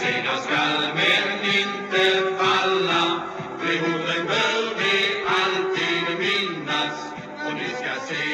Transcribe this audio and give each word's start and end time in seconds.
segra 0.00 0.36
skall 0.46 0.82
men 0.98 1.26
inte 1.60 2.04
falla. 2.38 3.02
De 3.62 3.72
orden 3.90 4.22
bör 4.30 4.62
vi 4.80 4.94
alltid 5.40 6.04
minnas 6.24 6.96
och 7.46 7.54
ni 7.54 7.68
ska 7.78 7.92
se. 8.08 8.24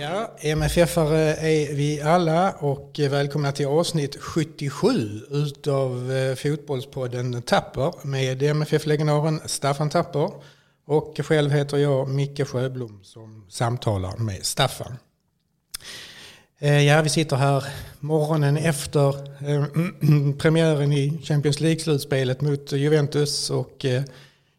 Ja, 0.00 0.30
MFF-are 0.40 1.36
är 1.36 1.74
vi 1.74 2.00
alla 2.02 2.52
och 2.52 3.00
välkomna 3.10 3.52
till 3.52 3.66
avsnitt 3.66 4.16
77 4.20 4.88
utav 5.30 6.12
eh, 6.12 6.34
Fotbollspodden 6.34 7.42
Tapper 7.42 7.94
med 8.02 8.42
MFF-legendaren 8.42 9.40
Staffan 9.46 9.90
Tapper. 9.90 10.30
Och 10.86 11.20
själv 11.24 11.50
heter 11.50 11.76
jag 11.76 12.08
Micke 12.08 12.48
Sjöblom 12.48 13.00
som 13.02 13.46
samtalar 13.48 14.16
med 14.16 14.46
Staffan. 14.46 14.96
Eh, 16.62 16.82
ja, 16.82 17.02
vi 17.02 17.08
sitter 17.08 17.36
här 17.36 17.64
morgonen 18.00 18.56
efter 18.56 19.08
eh, 19.48 19.64
premiären 20.38 20.92
i 20.92 21.18
Champions 21.22 21.60
League-slutspelet 21.60 22.40
mot 22.40 22.72
Juventus 22.72 23.50
och 23.50 23.84
eh, 23.84 24.02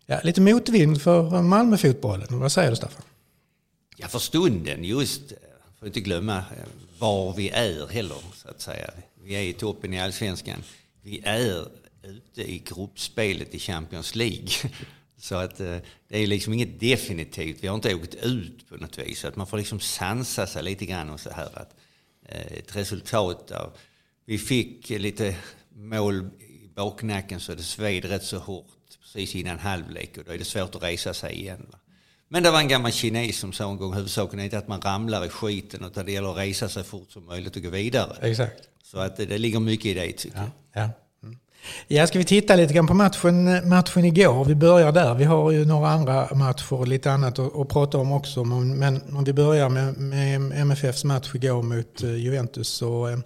ja, 0.05 0.19
lite 0.23 0.41
motvind 0.41 1.01
för 1.01 1.41
Malmöfotbollen. 1.41 2.39
Vad 2.39 2.51
säger 2.51 2.69
du 2.69 2.75
Staffan? 2.75 3.01
Ja, 3.97 4.07
för 4.07 4.19
stunden 4.19 4.83
just. 4.83 5.21
Får 5.79 5.87
inte 5.87 5.99
glömma 5.99 6.43
var 6.99 7.33
vi 7.33 7.49
är 7.49 7.87
heller, 7.87 8.17
så 8.35 8.49
att 8.49 8.61
säga. 8.61 8.89
Vi 9.23 9.35
är 9.35 9.41
i 9.41 9.53
toppen 9.53 9.93
i 9.93 10.01
allsvenskan. 10.01 10.63
Vi 11.01 11.21
är 11.23 11.67
ute 12.03 12.51
i 12.51 12.63
gruppspelet 12.65 13.55
i 13.55 13.59
Champions 13.59 14.15
League. 14.15 14.49
Så 15.17 15.35
att 15.35 15.57
det 15.57 15.83
är 16.09 16.27
liksom 16.27 16.53
inget 16.53 16.79
definitivt. 16.79 17.57
Vi 17.61 17.67
har 17.67 17.75
inte 17.75 17.95
åkt 17.95 18.15
ut 18.15 18.69
på 18.69 18.75
något 18.75 18.97
vis. 18.97 19.19
Så 19.19 19.27
att 19.27 19.35
man 19.35 19.47
får 19.47 19.57
liksom 19.57 19.79
sansa 19.79 20.47
sig 20.47 20.63
lite 20.63 20.85
grann 20.85 21.09
och 21.09 21.19
så 21.19 21.29
här 21.29 21.49
att 21.53 21.75
ett 22.33 22.75
resultat 22.75 23.51
av... 23.51 23.69
Vi 24.25 24.37
fick 24.37 24.89
lite 24.89 25.35
mål 25.75 26.29
i 26.39 26.67
baknacken 26.75 27.39
så 27.39 27.53
det 27.53 27.63
sved 27.63 28.05
rätt 28.05 28.23
så 28.23 28.37
hårt 28.37 28.67
precis 29.01 29.35
innan 29.35 29.59
halvlek 29.59 30.17
och 30.17 30.23
då 30.23 30.31
är 30.31 30.37
det 30.37 30.45
svårt 30.45 30.75
att 30.75 30.83
resa 30.83 31.13
sig 31.13 31.33
igen. 31.33 31.67
Va? 31.71 31.77
Men 32.27 32.43
det 32.43 32.51
var 32.51 32.59
en 32.59 32.67
gammal 32.67 32.91
kines 32.91 33.37
som 33.37 33.53
sa 33.53 33.71
en 33.71 33.77
gång 33.77 33.93
huvudsaken 33.93 34.39
är 34.39 34.43
inte 34.43 34.57
att 34.57 34.67
man 34.67 34.81
ramlar 34.81 35.25
i 35.25 35.29
skiten 35.29 35.85
utan 35.85 36.05
det 36.05 36.11
gäller 36.11 36.31
att 36.31 36.37
resa 36.37 36.69
sig 36.69 36.83
fort 36.83 37.11
som 37.11 37.25
möjligt 37.25 37.55
och 37.55 37.61
gå 37.61 37.69
vidare. 37.69 38.17
Exakt. 38.21 38.69
Så 38.83 38.97
att 38.97 39.17
det, 39.17 39.25
det 39.25 39.37
ligger 39.37 39.59
mycket 39.59 39.85
i 39.85 39.93
det 39.93 40.11
tycker 40.11 40.37
jag. 40.37 40.49
Ja. 40.73 40.89
Ja, 41.87 42.07
ska 42.07 42.19
vi 42.19 42.25
titta 42.25 42.55
lite 42.55 42.73
grann 42.73 42.87
på 42.87 42.93
matchen, 42.93 43.69
matchen 43.69 44.05
igår? 44.05 44.45
Vi 44.45 44.55
börjar 44.55 44.91
där. 44.91 45.15
Vi 45.15 45.23
har 45.23 45.51
ju 45.51 45.65
några 45.65 45.89
andra 45.89 46.35
matcher 46.35 46.73
och 46.73 46.87
lite 46.87 47.11
annat 47.11 47.39
att, 47.39 47.55
att 47.55 47.69
prata 47.69 47.97
om 47.97 48.11
också. 48.11 48.43
Men, 48.43 48.79
men 48.79 49.15
om 49.17 49.23
vi 49.23 49.33
börjar 49.33 49.69
med, 49.69 49.97
med 49.97 50.51
MFFs 50.61 51.03
match 51.03 51.35
igår 51.35 51.61
mot 51.61 52.03
eh, 52.03 52.15
Juventus 52.15 52.67
så 52.67 53.07
eh, 53.07 53.17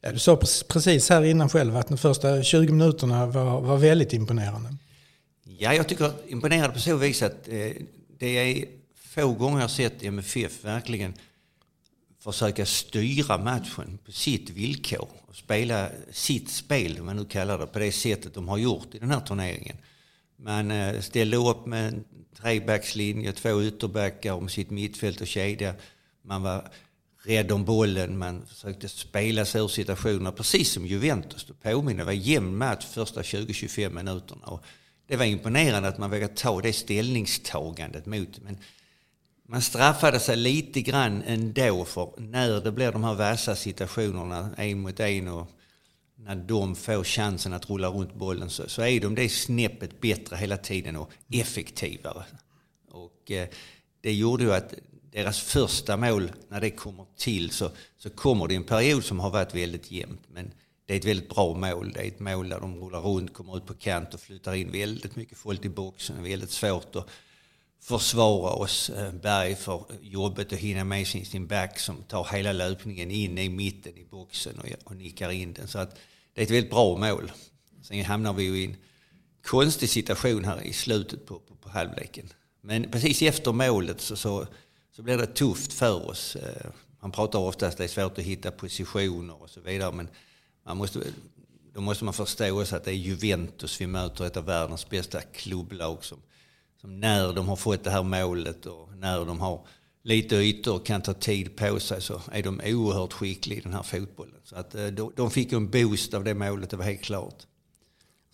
ja, 0.00 0.12
du 0.12 0.18
sa 0.18 0.36
precis 0.68 1.10
här 1.10 1.24
innan 1.24 1.48
själv 1.48 1.76
att 1.76 1.88
de 1.88 1.98
första 1.98 2.42
20 2.42 2.72
minuterna 2.72 3.26
var, 3.26 3.60
var 3.60 3.76
väldigt 3.76 4.12
imponerande. 4.12 4.76
Ja, 5.58 5.74
jag 5.74 5.88
tycker 5.88 6.12
imponerande 6.28 6.74
på 6.74 6.80
så 6.80 6.96
vis 6.96 7.22
att 7.22 7.48
eh, 7.48 7.70
det 8.18 8.38
är 8.38 8.64
få 9.08 9.32
gånger 9.32 9.60
jag 9.60 9.70
sett 9.70 10.02
MFF 10.02 10.64
verkligen 10.64 11.14
försöka 12.20 12.66
styra 12.66 13.38
matchen 13.38 13.98
på 14.04 14.12
sitt 14.12 14.50
villkor 14.50 15.08
och 15.26 15.36
spela 15.36 15.88
sitt 16.12 16.50
spel, 16.50 17.00
om 17.00 17.06
man 17.06 17.16
nu 17.16 17.24
kallar 17.24 17.58
det, 17.58 17.66
på 17.66 17.78
det 17.78 17.92
sättet 17.92 18.34
de 18.34 18.48
har 18.48 18.58
gjort 18.58 18.94
i 18.94 18.98
den 18.98 19.10
här 19.10 19.20
turneringen. 19.20 19.76
Man 20.36 20.70
eh, 20.70 21.00
ställde 21.00 21.36
upp 21.36 21.66
med 21.66 21.88
en 21.88 22.04
trebackslinje, 22.36 23.32
två 23.32 23.62
ytterbackar 23.62 24.32
om 24.32 24.48
sitt 24.48 24.70
mittfält 24.70 25.20
och 25.20 25.26
kedja. 25.26 25.74
Man 26.22 26.42
var 26.42 26.70
rädd 27.24 27.52
om 27.52 27.64
bollen, 27.64 28.18
man 28.18 28.46
försökte 28.46 28.88
spela 28.88 29.44
sig 29.44 29.60
ur 29.60 29.68
situationer 29.68 30.30
precis 30.30 30.72
som 30.72 30.86
Juventus. 30.86 31.44
Det 31.44 31.70
påminner, 31.70 31.98
det 31.98 32.04
var 32.04 32.12
jämn 32.12 32.56
match 32.56 32.86
första 32.86 33.22
20-25 33.22 33.90
minuterna. 33.90 34.46
Och 34.46 34.64
det 35.06 35.16
var 35.16 35.24
imponerande 35.24 35.88
att 35.88 35.98
man 35.98 36.10
vågade 36.10 36.34
ta 36.34 36.60
det 36.60 36.72
ställningstagandet 36.72 38.06
mot. 38.06 38.38
Men 38.42 38.58
man 39.50 39.62
straffade 39.62 40.20
sig 40.20 40.36
lite 40.36 40.80
grann 40.80 41.22
ändå 41.26 41.84
för 41.84 42.12
när 42.16 42.60
det 42.60 42.72
blir 42.72 42.92
de 42.92 43.04
här 43.04 43.14
vassa 43.14 43.56
situationerna, 43.56 44.50
en 44.56 44.80
mot 44.80 45.00
en 45.00 45.28
och 45.28 45.46
när 46.16 46.36
de 46.36 46.74
får 46.74 47.04
chansen 47.04 47.52
att 47.52 47.70
rulla 47.70 47.88
runt 47.88 48.14
bollen 48.14 48.50
så, 48.50 48.68
så 48.68 48.82
är 48.82 49.00
de 49.00 49.14
det 49.14 49.28
snäppet 49.28 50.00
bättre 50.00 50.36
hela 50.36 50.56
tiden 50.56 50.96
och 50.96 51.10
effektivare. 51.32 52.24
Och 52.90 53.30
eh, 53.30 53.48
det 54.00 54.12
gjorde 54.12 54.44
ju 54.44 54.54
att 54.54 54.74
deras 55.10 55.40
första 55.40 55.96
mål, 55.96 56.32
när 56.48 56.60
det 56.60 56.70
kommer 56.70 57.06
till 57.16 57.50
så, 57.50 57.70
så 57.98 58.10
kommer 58.10 58.48
det 58.48 58.54
en 58.54 58.64
period 58.64 59.04
som 59.04 59.20
har 59.20 59.30
varit 59.30 59.54
väldigt 59.54 59.90
jämnt. 59.90 60.22
Men 60.32 60.50
det 60.86 60.94
är 60.94 60.98
ett 60.98 61.04
väldigt 61.04 61.28
bra 61.28 61.54
mål. 61.54 61.92
Det 61.92 62.00
är 62.00 62.08
ett 62.08 62.20
mål 62.20 62.48
där 62.48 62.60
de 62.60 62.80
rullar 62.80 63.00
runt, 63.00 63.34
kommer 63.34 63.56
ut 63.56 63.66
på 63.66 63.74
kant 63.74 64.14
och 64.14 64.20
flyttar 64.20 64.54
in 64.54 64.72
väldigt 64.72 65.16
mycket 65.16 65.38
folk 65.38 65.64
i 65.64 65.68
boxen. 65.68 66.22
Väldigt 66.22 66.50
svårt 66.50 66.96
att 66.96 67.08
försvara 67.80 68.52
oss. 68.52 68.90
Eh, 68.90 69.12
berg 69.12 69.54
för 69.54 69.84
jobbet 70.00 70.52
att 70.52 70.58
hinna 70.58 70.84
med 70.84 71.06
sin, 71.06 71.26
sin 71.26 71.46
back 71.46 71.78
som 71.78 72.02
tar 72.02 72.28
hela 72.32 72.52
löpningen 72.52 73.10
in 73.10 73.38
i 73.38 73.48
mitten 73.48 73.96
i 73.96 74.04
boxen 74.04 74.58
och, 74.58 74.66
och 74.84 74.96
nickar 74.96 75.30
in 75.30 75.52
den. 75.52 75.68
Så 75.68 75.78
att 75.78 75.98
det 76.34 76.40
är 76.40 76.44
ett 76.44 76.50
väldigt 76.50 76.70
bra 76.70 76.96
mål. 76.96 77.32
Sen 77.82 78.04
hamnar 78.04 78.32
vi 78.32 78.42
ju 78.42 78.58
i 78.58 78.64
en 78.64 78.76
konstig 79.46 79.88
situation 79.88 80.44
här 80.44 80.62
i 80.62 80.72
slutet 80.72 81.26
på, 81.26 81.38
på, 81.38 81.54
på 81.54 81.68
halvleken. 81.68 82.32
Men 82.60 82.90
precis 82.90 83.22
efter 83.22 83.52
målet 83.52 84.00
så, 84.00 84.16
så, 84.16 84.46
så 84.96 85.02
blir 85.02 85.18
det 85.18 85.26
tufft 85.26 85.72
för 85.72 86.10
oss. 86.10 86.36
Eh, 86.36 86.70
man 87.00 87.12
pratar 87.12 87.38
oftast 87.38 87.72
att 87.72 87.78
det 87.78 87.84
är 87.84 87.88
svårt 87.88 88.18
att 88.18 88.24
hitta 88.24 88.50
positioner 88.50 89.42
och 89.42 89.50
så 89.50 89.60
vidare. 89.60 89.92
Men 89.92 90.08
man 90.64 90.76
måste, 90.76 91.00
då 91.74 91.80
måste 91.80 92.04
man 92.04 92.14
förstå 92.14 92.60
också 92.60 92.76
att 92.76 92.84
det 92.84 92.90
är 92.90 92.94
Juventus 92.94 93.80
vi 93.80 93.86
möter, 93.86 94.24
ett 94.24 94.36
av 94.36 94.44
världens 94.44 94.88
bästa 94.88 95.20
klubblag 95.20 96.04
som, 96.04 96.18
som 96.80 97.00
när 97.00 97.32
de 97.32 97.48
har 97.48 97.56
fått 97.56 97.84
det 97.84 97.90
här 97.90 98.02
målet 98.02 98.66
och 98.66 98.88
när 98.96 99.24
de 99.24 99.40
har 99.40 99.60
lite 100.02 100.36
ytor 100.36 100.74
och 100.74 100.86
kan 100.86 101.02
ta 101.02 101.12
tid 101.12 101.56
på 101.56 101.80
sig 101.80 102.02
så 102.02 102.20
är 102.32 102.42
de 102.42 102.60
oerhört 102.64 103.12
skickliga 103.12 103.58
i 103.58 103.62
den 103.62 103.72
här 103.74 103.82
fotbollen. 103.82 104.40
Så 104.44 104.56
att 104.56 104.74
eh, 104.74 104.86
de, 105.16 105.30
fick 105.30 105.52
en 105.52 105.70
boost 105.70 106.14
av 106.14 106.24
det 106.24 106.34
målet, 106.34 106.70
det 106.70 106.76
var 106.76 106.84
helt 106.84 107.02
klart. 107.02 107.36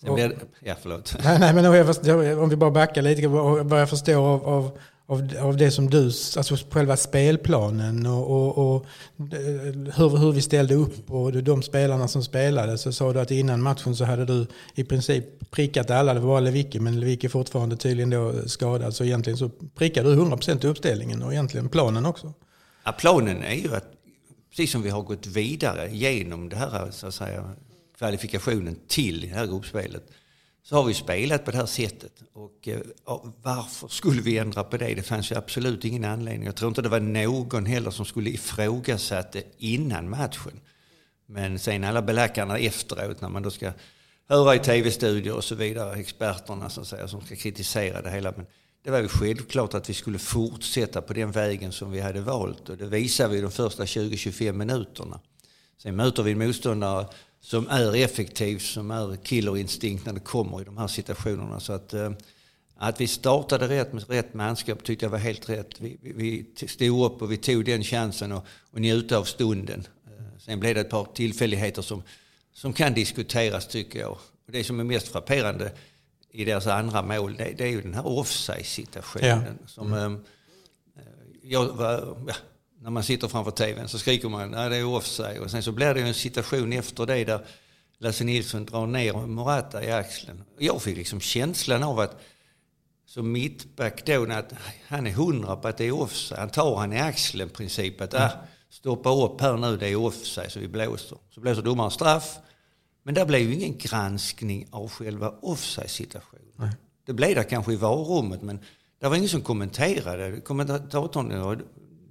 Sen 0.01 0.11
Och- 0.11 0.19
det, 0.19 0.37
ja, 0.61 0.75
förlåt. 0.83 1.17
Nej, 1.25 1.39
nej 1.39 1.55
men 1.55 1.67
om, 1.67 1.75
jag 1.75 2.39
om 2.39 2.49
vi 2.49 2.57
bara 2.57 2.71
backar 2.71 3.03
lite 3.03 3.29
vad 3.29 3.81
jag 3.81 3.91
förstår 3.91 4.15
av, 4.15 4.47
av, 4.47 4.79
av, 5.07 5.31
av 5.41 5.57
det 5.57 5.71
som 5.71 5.91
du, 5.91 6.05
alltså 6.37 6.57
själva 6.71 6.97
spelplanen 6.97 8.07
och, 8.07 8.31
och, 8.31 8.77
och 8.77 8.87
eh, 9.19 9.95
hur, 9.97 10.17
hur 10.17 10.33
vi 10.33 10.43
ställde 10.43 10.75
upp 10.75 11.11
och 11.11 11.33
de 11.33 11.63
spelarna 11.63 12.09
som 12.09 12.23
spelade 12.25 12.79
så 12.79 12.93
sa 12.93 13.13
du 13.13 13.21
att 13.21 13.31
innan 13.31 13.63
matchen 13.63 13.97
så 13.97 14.05
hade 14.05 14.25
du 14.25 14.47
i 14.75 14.85
princip 14.85 15.25
prickat 15.51 15.91
alla, 15.91 16.15
det 16.15 16.21
var 16.21 16.29
bara 16.29 16.41
Lewicki 16.41 16.81
men 16.81 17.01
Lewicki 17.01 17.27
är 17.27 17.31
fortfarande 17.31 17.77
tydligen 17.77 18.11
då 18.11 18.49
skadad 18.49 18.95
så 18.95 19.05
egentligen 19.05 19.37
så 19.37 19.51
prickade 19.75 20.15
du 20.15 20.21
100% 20.21 20.67
uppställningen 20.67 21.23
och 21.23 21.33
egentligen 21.33 21.69
planen 21.69 22.07
också. 22.07 22.33
Ja, 22.85 22.93
planen 22.93 23.43
är 23.43 23.55
ju 23.55 23.75
att, 23.75 23.93
precis 24.51 24.73
som 24.73 24.83
vi 24.83 24.91
har 24.91 25.03
gått 25.03 25.27
vidare 25.27 25.89
genom 25.93 26.49
det 26.49 26.57
här 26.57 26.91
så 26.91 27.07
att 27.07 27.15
säga, 27.15 27.51
kvalifikationen 27.99 28.77
till 28.89 29.21
det 29.21 29.27
här 29.27 29.47
gruppspelet, 29.47 30.03
så 30.65 30.77
har 30.77 30.85
vi 30.85 30.95
spelat 30.95 31.45
på 31.45 31.51
det 31.51 31.57
här 31.57 31.67
sättet. 31.67 32.13
Och 32.33 32.69
eh, 32.69 32.81
varför 33.43 33.89
skulle 33.89 34.23
vi 34.23 34.39
ändra 34.39 34.65
på 34.65 34.77
det? 34.77 34.95
Det 34.95 35.03
fanns 35.03 35.33
ju 35.33 35.37
absolut 35.37 35.85
ingen 35.85 36.05
anledning. 36.05 36.47
Jag 36.47 36.57
tror 36.57 36.69
inte 36.69 36.83
det 36.83 36.89
var 36.89 37.01
någon 37.01 37.67
heller 37.67 37.91
som 37.91 38.05
skulle 38.05 38.31
ifrågasätta 38.31 39.29
det 39.33 39.45
innan 39.59 40.11
matchen. 40.11 40.61
Men 41.27 41.59
sen 41.59 41.85
alla 41.85 42.03
belackarna 42.03 42.59
efteråt 42.59 43.21
när 43.21 43.29
man 43.29 43.43
då 43.43 43.51
ska 43.51 43.73
höra 44.29 44.55
i 44.55 44.59
tv-studior 44.59 45.37
och 45.37 45.45
så 45.45 45.55
vidare, 45.55 46.01
experterna 46.01 46.71
så 46.71 46.81
att 46.81 46.87
säga, 46.87 47.09
som 47.09 47.21
ska 47.21 47.37
kritisera 47.37 48.03
det 48.03 48.11
hela. 48.11 48.33
Men 48.37 48.47
det 48.85 48.91
var 48.91 48.99
ju 48.99 49.09
självklart 49.09 49.75
att 49.75 49.91
vi 49.91 49.95
skulle 49.95 50.19
fortsätta 50.19 51.03
på 51.03 51.13
den 51.13 51.31
vägen 51.31 51.73
som 51.73 51.91
vi 51.91 52.01
hade 52.01 52.21
valt 52.21 52.69
och 52.69 52.77
det 52.77 52.87
visar 52.87 53.29
vi 53.29 53.41
de 53.41 53.51
första 53.51 53.85
20-25 53.85 54.53
minuterna. 54.53 55.21
Sen 55.83 55.97
möter 55.97 56.23
vi 56.23 56.33
en 56.33 56.39
motståndare 56.39 57.07
som 57.45 57.69
är 57.69 57.97
effektiv, 57.97 58.59
som 58.59 58.91
är 58.91 59.17
killerinstinkt 59.17 60.07
när 60.07 60.13
det 60.13 60.21
kommer 60.21 60.61
i 60.61 60.65
de 60.65 60.79
här 60.79 60.87
situationerna. 60.87 61.61
Så 61.61 61.73
att, 61.73 61.95
eh, 61.95 62.13
att 62.77 63.01
vi 63.01 63.07
startade 63.07 63.69
rätt 63.69 63.93
med 63.93 64.09
rätt 64.09 64.35
manskap 64.35 64.85
tyckte 64.85 65.05
jag 65.05 65.11
var 65.11 65.19
helt 65.19 65.49
rätt. 65.49 65.81
Vi, 65.81 65.99
vi, 66.01 66.13
vi 66.61 66.69
stod 66.69 67.07
upp 67.07 67.23
och 67.23 67.33
vi 67.33 67.37
tog 67.37 67.65
den 67.65 67.83
chansen 67.83 68.33
och, 68.33 68.47
och 68.71 68.81
njöt 68.81 69.13
av 69.13 69.25
stunden. 69.25 69.87
Eh, 70.07 70.39
Sen 70.39 70.61
blev 70.61 70.75
det 70.75 70.81
ett 70.81 70.91
par 70.91 71.05
tillfälligheter 71.05 71.83
som, 71.83 72.03
som 72.53 72.73
kan 72.73 72.95
diskuteras 72.95 73.69
tycker 73.69 74.01
jag. 74.01 74.11
Och 74.11 74.53
det 74.53 74.65
som 74.65 74.81
är 74.81 74.85
mest 74.85 75.09
frapperande 75.09 75.73
i 76.31 76.45
deras 76.45 76.67
andra 76.67 77.03
mål, 77.03 77.35
det, 77.37 77.55
det 77.59 77.65
är 77.65 77.71
ju 77.71 77.83
den 77.83 77.95
här 77.95 78.07
offside-situationen. 78.07 79.59
Som, 79.67 79.93
eh, 79.95 80.13
jag 81.43 81.69
var, 81.69 82.17
ja, 82.27 82.35
när 82.85 82.91
man 82.91 83.03
sitter 83.03 83.29
framför 83.29 83.51
tvn 83.51 83.89
så 83.89 83.99
skriker 83.99 84.29
man 84.29 84.55
att 84.55 84.71
det 84.71 84.77
är 84.77 84.85
offside 84.85 85.39
och 85.39 85.51
sen 85.51 85.63
så 85.63 85.73
blir 85.73 85.95
det 85.95 86.01
en 86.01 86.15
situation 86.15 86.73
efter 86.73 87.07
det 87.07 87.25
där 87.25 87.47
Lasse 87.99 88.25
Nilsson 88.25 88.65
drar 88.65 88.87
ner 88.87 89.13
Morata 89.13 89.85
i 89.85 89.93
axeln. 89.93 90.45
Jag 90.59 90.83
fick 90.83 90.97
liksom 90.97 91.21
känslan 91.21 91.83
av 91.83 92.01
att 92.01 92.21
som 93.07 93.33
mittback 93.33 94.07
då, 94.07 94.33
att 94.33 94.53
han 94.87 95.07
är 95.07 95.11
hundra 95.11 95.57
på 95.57 95.69
att 95.69 95.77
det 95.77 95.85
är 95.85 96.01
offside. 96.01 96.39
Han 96.39 96.51
tar 96.51 96.77
han 96.77 96.93
i 96.93 97.01
axeln 97.01 97.49
i 97.49 97.53
princip. 97.53 98.01
Att, 98.01 98.15
ah, 98.15 98.31
stoppa 98.71 99.11
upp 99.25 99.41
här 99.41 99.57
nu, 99.57 99.77
det 99.77 99.89
är 99.89 99.97
offside 99.97 100.53
så 100.53 100.61
vi 100.61 100.69
blåser. 100.69 101.19
Så 101.31 101.41
blåser 101.41 101.63
domaren 101.63 101.91
straff. 101.91 102.37
Men 103.03 103.15
där 103.15 103.27
blev 103.27 103.41
ju 103.41 103.55
ingen 103.55 103.79
granskning 103.79 104.67
av 104.71 104.89
själva 104.89 105.35
offside-situationen. 105.43 106.71
Det 107.07 107.13
blev 107.13 107.35
det 107.35 107.45
kanske 107.45 107.73
i 107.73 107.77
varummet 107.77 108.43
men 108.43 108.59
det 109.01 109.09
var 109.09 109.17
ingen 109.17 109.29
som 109.29 109.43
kommenterade. 109.43 110.41
Kommentatorn, 110.41 111.63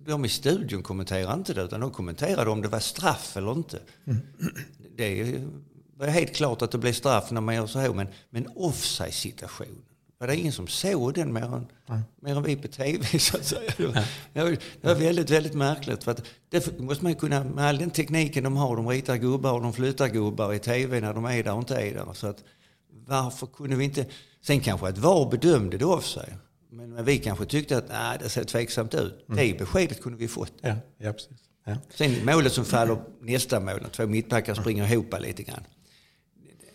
de 0.06 0.26
i 0.26 0.30
studion 0.30 0.84
kommenterade 0.84 1.34
inte 1.34 1.54
det 1.54 1.62
utan 1.62 1.80
de 1.80 1.92
kommenterade 1.92 2.50
om 2.50 2.62
det 2.62 2.68
var 2.68 2.80
straff 2.80 3.38
eller 3.38 3.52
inte. 3.52 3.80
Mm. 4.06 4.20
Det 4.98 5.42
var 5.98 6.08
helt 6.08 6.36
klart 6.36 6.62
att 6.62 6.72
det 6.72 6.78
blev 6.78 6.94
straff 6.94 7.32
när 7.32 7.42
man 7.42 7.56
gör 7.56 7.68
så 7.68 7.80
här 7.80 7.94
men, 7.94 8.08
men 8.30 8.48
offside-situationen 8.56 9.82
var 10.24 10.28
det 10.28 10.36
ingen 10.36 10.52
som 10.52 10.68
såg 10.68 11.14
den 11.14 11.34
mer 11.34 11.56
än, 11.56 11.68
ja. 11.86 12.02
mer 12.22 12.38
än 12.38 12.44
vi 12.44 12.56
på 12.56 12.68
tv. 12.68 13.06
Så 13.20 13.38
att 13.38 13.46
säga. 13.46 13.72
Det, 14.34 14.44
var, 14.44 14.50
det 14.82 14.88
var 14.88 14.96
väldigt, 14.96 15.30
väldigt 15.30 15.54
märkligt. 15.54 16.04
För 16.04 16.12
att 16.12 16.24
det 16.50 16.80
måste 16.80 17.04
man 17.04 17.16
kunna, 17.16 17.44
med 17.44 17.66
all 17.66 17.78
den 17.78 17.92
tekniken 17.92 18.44
de 18.44 18.58
har, 18.58 18.76
de 18.76 18.90
ritar 18.90 19.18
gubbar 19.18 19.54
och 19.54 19.62
de 19.62 19.74
flyttar 19.74 20.08
gubbar 20.08 20.54
i 20.54 20.60
tv 20.60 21.02
när 21.02 21.14
de 21.14 21.26
är 21.26 21.44
där 21.44 21.54
och 21.54 21.60
inte 21.60 21.76
är 21.76 21.94
där. 21.94 22.14
Så 22.14 22.28
att, 22.28 22.44
varför 23.08 23.48
kunde 23.48 23.76
vi 23.76 23.84
inte... 23.84 24.06
Sen 24.42 24.60
kanske 24.60 24.88
att 24.88 24.98
VAR 24.98 25.32
bedömde 25.32 25.78
det 25.78 25.86
av 25.86 26.02
sig. 26.02 26.34
Men 26.74 27.06
vi 27.06 27.18
kanske 27.18 27.46
tyckte 27.46 27.78
att 27.78 27.90
nej, 27.90 28.18
det 28.22 28.30
ser 28.30 28.44
tveksamt 28.44 28.94
ut. 28.94 29.26
Mm. 29.30 29.38
Det 29.38 29.58
beskedet 29.58 30.02
kunde 30.02 30.18
vi 30.18 30.28
fått. 30.28 30.54
Ja, 30.62 30.76
ja, 30.98 31.14
precis. 31.14 31.38
Ja. 31.66 31.78
Sen 31.90 32.26
målet 32.26 32.54
som 32.54 32.66
faller, 32.66 32.98
nästa 33.22 33.60
mål, 33.60 33.80
två 33.92 34.08
mittbackar 34.08 34.54
springer 34.54 34.92
ihop 34.94 35.16
lite 35.20 35.44
grann. 35.44 35.64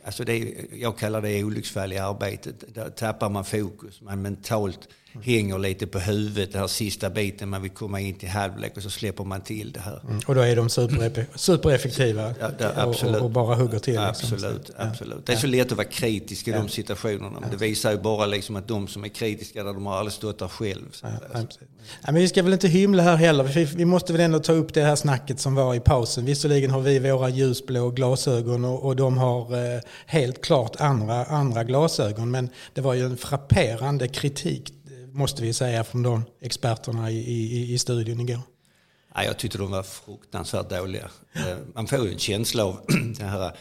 Alltså 0.05 0.25
det 0.25 0.55
jag 0.73 0.99
kallar 0.99 1.23
det 1.23 1.45
olycksfall 1.45 1.93
i 1.93 1.99
arbetet. 1.99 2.75
Där 2.75 2.91
tappar 2.91 3.31
man 3.31 3.45
fokus, 3.45 4.01
man 4.01 4.23
mentalt 4.23 4.89
hänger 5.23 5.59
lite 5.59 5.87
på 5.87 5.99
huvudet 5.99 6.53
den 6.53 6.61
här 6.61 6.69
sista 6.69 7.11
biten. 7.11 7.49
Man 7.49 7.63
vill 7.63 7.71
komma 7.71 8.01
in 8.01 8.15
till 8.15 8.29
halvlek 8.29 8.77
och 8.77 8.83
så 8.83 8.91
släpper 8.91 9.25
man 9.25 9.41
till 9.41 9.73
det 9.73 9.81
här. 9.81 10.01
Mm. 10.05 10.21
Och 10.27 10.35
då 10.35 10.41
är 10.41 10.57
de 10.57 10.69
supereffektiva 11.35 12.35
ja, 12.41 12.51
det, 12.59 12.73
absolut. 12.77 13.17
Och, 13.17 13.23
och, 13.23 13.31
bara 13.31 13.55
hugger 13.55 13.79
till. 13.79 13.93
Liksom. 13.93 14.09
Absolut, 14.09 14.71
absolut. 14.77 15.27
Det 15.27 15.33
är 15.33 15.37
så 15.37 15.47
lätt 15.47 15.73
att 15.73 15.77
vara 15.79 15.89
kritisk 15.89 16.49
i 16.49 16.53
de 16.53 16.69
situationerna. 16.69 17.41
Men 17.41 17.51
det 17.51 17.57
visar 17.57 17.91
ju 17.91 17.99
bara 17.99 18.27
liksom 18.27 18.57
att 18.57 18.69
de 18.69 18.89
som 18.89 19.05
är 19.05 19.09
kritiska, 19.09 19.65
där 19.65 19.73
de 19.73 19.87
har 19.87 19.97
aldrig 19.97 20.13
stått 20.13 20.39
där 20.39 20.49
själv. 20.49 20.85
Alltså. 21.33 21.61
men 22.05 22.15
vi 22.15 22.29
ska 22.29 22.43
väl 22.43 22.53
inte 22.53 22.69
hymla 22.69 23.03
här 23.03 23.17
heller. 23.17 23.45
Vi, 23.45 23.65
vi 23.65 23.85
måste 23.85 24.13
väl 24.13 24.23
ändå 24.23 24.39
ta 24.39 24.53
upp 24.53 24.75
det 24.75 24.83
här 24.83 24.97
snacket 24.97 25.41
som 25.41 25.55
var 25.55 25.75
i 25.75 25.81
pausen. 25.81 26.25
Visserligen 26.25 26.71
har 26.71 26.81
vi 26.81 26.99
våra 26.99 27.29
ljusblå 27.29 27.91
glasögon 27.91 28.65
och, 28.65 28.85
och 28.85 28.97
de 28.97 29.19
har 29.19 29.75
eh, 29.75 29.81
helt 30.07 30.45
klart 30.45 30.77
andra, 30.81 31.25
andra 31.25 31.65
glasögon. 31.65 32.31
Men 32.31 32.51
det 32.75 32.81
var 32.81 32.95
ju 32.95 33.05
en 33.05 33.17
frapperande 33.17 34.09
kritik 34.09 34.73
måste 35.19 35.43
vi 35.43 35.53
säga 35.53 35.85
från 35.85 36.03
de 36.03 36.25
experterna 36.41 37.11
i, 37.11 37.17
i, 37.17 37.75
i 37.75 37.79
studion 37.79 38.21
igår. 38.21 38.41
Ja, 39.15 39.25
jag 39.25 39.39
tyckte 39.39 39.59
de 39.59 39.71
var 39.71 39.83
fruktansvärt 39.83 40.71
dåliga. 40.71 41.11
Eh, 41.33 41.57
man 41.75 41.87
får 41.87 42.07
ju 42.07 42.13
en 42.13 42.19
känsla 42.19 42.65
av 42.65 42.81
det 43.19 43.25
här 43.25 43.57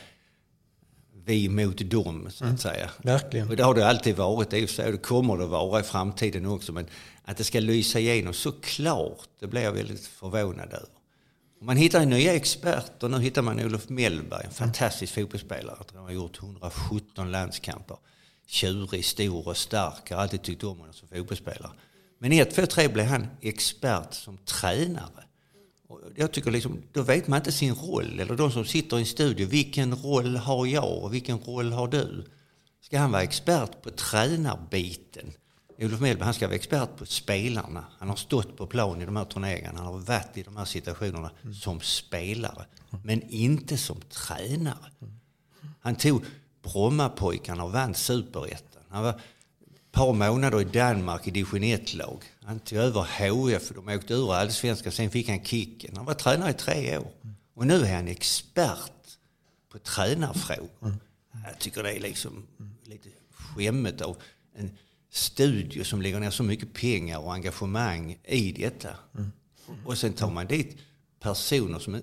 vi 1.26 1.50
mot 1.50 1.92
dem, 1.92 2.28
så 2.30 2.44
att 2.44 2.50
mm, 2.50 2.58
säga. 2.58 2.90
Verkligen. 3.04 3.50
Och 3.50 3.56
det 3.56 3.64
har 3.64 3.74
det 3.74 3.88
alltid 3.88 4.16
varit, 4.16 4.50
det 4.50 4.60
är 4.60 4.68
så, 4.68 4.82
det 4.82 4.98
kommer 4.98 5.38
det 5.38 5.46
vara 5.46 5.80
i 5.80 5.84
framtiden 5.84 6.46
också. 6.46 6.74
Men 6.74 6.88
att 7.24 7.38
det 7.38 7.44
ska 7.44 7.60
lysa 7.60 8.00
igenom 8.00 8.34
så 8.34 8.52
klart, 8.52 9.30
det 9.40 9.48
blir 9.48 9.62
jag 9.62 9.72
väldigt 9.72 10.08
förvånad 10.08 10.74
över. 10.74 10.90
Man 11.62 11.78
hittar 11.78 12.06
nya 12.06 12.34
experter. 12.34 13.10
Nu 13.10 13.20
hittar 13.20 13.42
man 13.42 13.60
Olof 13.60 13.90
Mellberg, 13.90 14.46
en 14.46 14.52
fantastisk 14.52 15.14
fotbollsspelare. 15.14 15.78
Han 15.94 16.04
har 16.04 16.12
gjort 16.12 16.40
117 16.40 17.32
landskamper 17.32 17.98
tjurig, 18.48 19.06
stor 19.06 19.48
och 19.48 19.58
stark. 19.58 20.02
Jag 20.12 20.18
har 20.18 20.24
alltid 20.24 20.42
tyckt 20.42 20.64
om 20.64 20.80
honom 20.80 20.94
som 20.94 21.08
fotbollsspelare. 21.08 21.72
Men 22.20 22.34
i 22.34 22.40
1, 22.40 22.56
2, 22.56 22.66
3 22.66 22.88
blev 22.88 23.06
han 23.06 23.28
expert 23.42 24.14
som 24.14 24.38
tränare. 24.38 25.24
Och 25.88 26.02
jag 26.16 26.32
tycker 26.32 26.52
liksom, 26.52 26.82
då 26.92 27.02
vet 27.02 27.28
man 27.28 27.38
inte 27.38 27.52
sin 27.52 27.76
roll. 27.76 28.20
Eller 28.20 28.36
de 28.36 28.52
som 28.52 28.66
sitter 28.66 28.98
i 28.98 29.00
en 29.00 29.06
studio, 29.06 29.48
vilken 29.48 29.96
roll 29.96 30.36
har 30.36 30.66
jag 30.66 31.04
och 31.04 31.14
vilken 31.14 31.40
roll 31.40 31.72
har 31.72 31.88
du? 31.88 32.26
Ska 32.82 33.00
han 33.00 33.12
vara 33.12 33.24
expert 33.24 33.82
på 33.82 33.90
tränarbiten? 33.90 35.34
Olof 35.80 36.00
Mellberg, 36.00 36.26
han 36.26 36.34
ska 36.34 36.48
vara 36.48 36.56
expert 36.56 36.98
på 36.98 37.06
spelarna. 37.06 37.86
Han 38.00 38.10
har 38.10 38.16
stått 38.16 38.58
på 38.58 38.68
plan 38.68 39.02
i 39.02 39.06
de 39.06 39.16
här 39.16 39.26
turneringarna. 39.26 39.78
Han 39.78 39.94
har 39.94 40.00
varit 40.00 40.38
i 40.38 40.44
de 40.44 40.58
här 40.58 40.66
situationerna 40.66 41.32
mm. 41.44 41.54
som 41.54 41.82
spelare. 41.82 42.66
Men 43.04 43.22
inte 43.30 43.78
som 43.78 44.02
tränare. 44.02 44.92
Han 45.80 45.96
tog 45.96 46.24
Brommapojkarna 46.72 47.64
och 47.64 47.72
vann 47.72 47.94
superettan. 47.94 48.84
Han 48.90 49.04
var 49.04 49.10
ett 49.10 49.92
par 49.92 50.14
månader 50.14 50.62
i 50.62 50.64
Danmark 50.64 51.28
i 51.28 51.32
division 51.32 51.64
1-lag. 51.64 52.24
Han 52.44 52.60
tog 52.60 52.78
över 52.78 53.02
HF, 53.02 53.72
de 53.76 53.88
åkte 53.88 54.14
ur 54.14 54.34
allsvenskan, 54.34 54.92
sen 54.92 55.10
fick 55.10 55.30
han 55.30 55.46
kicken. 55.46 55.98
Han 55.98 56.06
var 56.06 56.14
tränare 56.14 56.50
i 56.50 56.54
tre 56.54 56.98
år. 56.98 57.12
Och 57.54 57.68
nu 57.68 57.74
är 57.86 57.96
han 57.96 58.08
expert 58.08 58.92
på 59.70 59.80
tränarfrågor. 59.80 60.96
Jag 61.46 61.60
tycker 61.60 61.84
det 61.84 61.92
är 61.92 62.00
liksom 62.00 62.48
lite 62.84 63.10
skämmigt 63.32 64.02
av 64.02 64.18
en 64.56 64.78
studio 65.10 65.84
som 65.84 66.02
lägger 66.02 66.20
ner 66.20 66.30
så 66.30 66.44
mycket 66.44 66.74
pengar 66.74 67.18
och 67.20 67.34
engagemang 67.34 68.18
i 68.24 68.52
detta. 68.52 68.90
Och 69.86 69.98
sen 69.98 70.14
tar 70.14 70.32
man 70.32 70.48
dit 70.48 70.78
personer 71.20 71.80
som, 71.80 72.02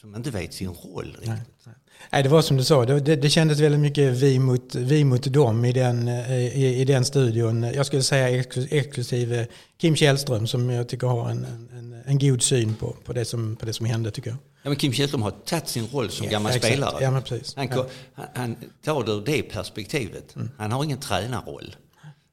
som 0.00 0.14
inte 0.16 0.30
vet 0.30 0.54
sin 0.54 0.70
roll 0.70 1.16
riktigt. 1.20 1.68
Nej, 2.12 2.22
det 2.22 2.28
var 2.28 2.42
som 2.42 2.56
du 2.56 2.64
sa, 2.64 2.84
det, 2.84 3.00
det, 3.00 3.16
det 3.16 3.30
kändes 3.30 3.60
väldigt 3.60 3.80
mycket 3.80 4.12
vi 4.12 4.38
mot, 4.38 4.74
vi 4.74 5.04
mot 5.04 5.32
dem 5.32 5.64
i 5.64 5.72
den, 5.72 6.08
eh, 6.08 6.32
i, 6.32 6.80
i 6.80 6.84
den 6.84 7.04
studion. 7.04 7.62
Jag 7.62 7.86
skulle 7.86 8.02
säga 8.02 8.44
exklusive 8.70 9.46
Kim 9.80 9.96
Källström 9.96 10.46
som 10.46 10.70
jag 10.70 10.88
tycker 10.88 11.06
har 11.06 11.30
en, 11.30 11.44
en, 11.72 12.02
en 12.06 12.18
god 12.18 12.42
syn 12.42 12.74
på, 12.74 12.96
på, 13.04 13.12
det 13.12 13.24
som, 13.24 13.56
på 13.56 13.66
det 13.66 13.72
som 13.72 13.86
hände 13.86 14.10
tycker 14.10 14.30
jag. 14.30 14.38
Ja, 14.62 14.70
men 14.70 14.76
Kim 14.76 14.92
Källström 14.92 15.22
har 15.22 15.30
tagit 15.30 15.68
sin 15.68 15.86
roll 15.86 16.10
som 16.10 16.26
ja, 16.26 16.32
gammal 16.32 16.52
exakt. 16.52 16.66
spelare. 16.66 17.02
Ja, 17.02 17.10
men 17.10 17.22
precis. 17.22 17.56
Han, 17.56 17.68
ja. 17.70 17.86
han, 18.14 18.26
han 18.34 18.56
tar 18.84 19.04
det 19.04 19.12
ur 19.12 19.22
det 19.26 19.42
perspektivet. 19.42 20.36
Mm. 20.36 20.50
Han 20.58 20.72
har 20.72 20.84
ingen 20.84 20.98
tränarroll. 20.98 21.76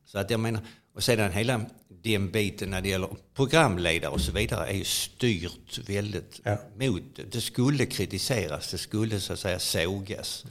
Så 0.06 0.20
att 0.20 0.30
jag 0.30 0.40
menar, 0.40 0.62
och 0.94 1.04
sedan 1.04 1.32
hela 1.32 1.66
den 2.04 2.32
biten 2.32 2.70
när 2.70 2.82
det 2.82 2.90
gäller 2.90 3.10
programledare 3.34 4.12
och 4.12 4.22
så 4.22 4.32
vidare 4.32 4.68
är 4.68 4.74
ju 4.74 4.84
styrt 4.84 5.90
väldigt 5.90 6.42
ja. 6.44 6.58
mot 6.80 7.04
det. 7.32 7.42
skulle 7.42 7.86
kritiseras, 7.86 8.72
det 8.72 8.78
skulle 8.78 9.20
så 9.20 9.34
att 9.34 9.40
säga 9.40 9.60
sågas. 9.60 10.46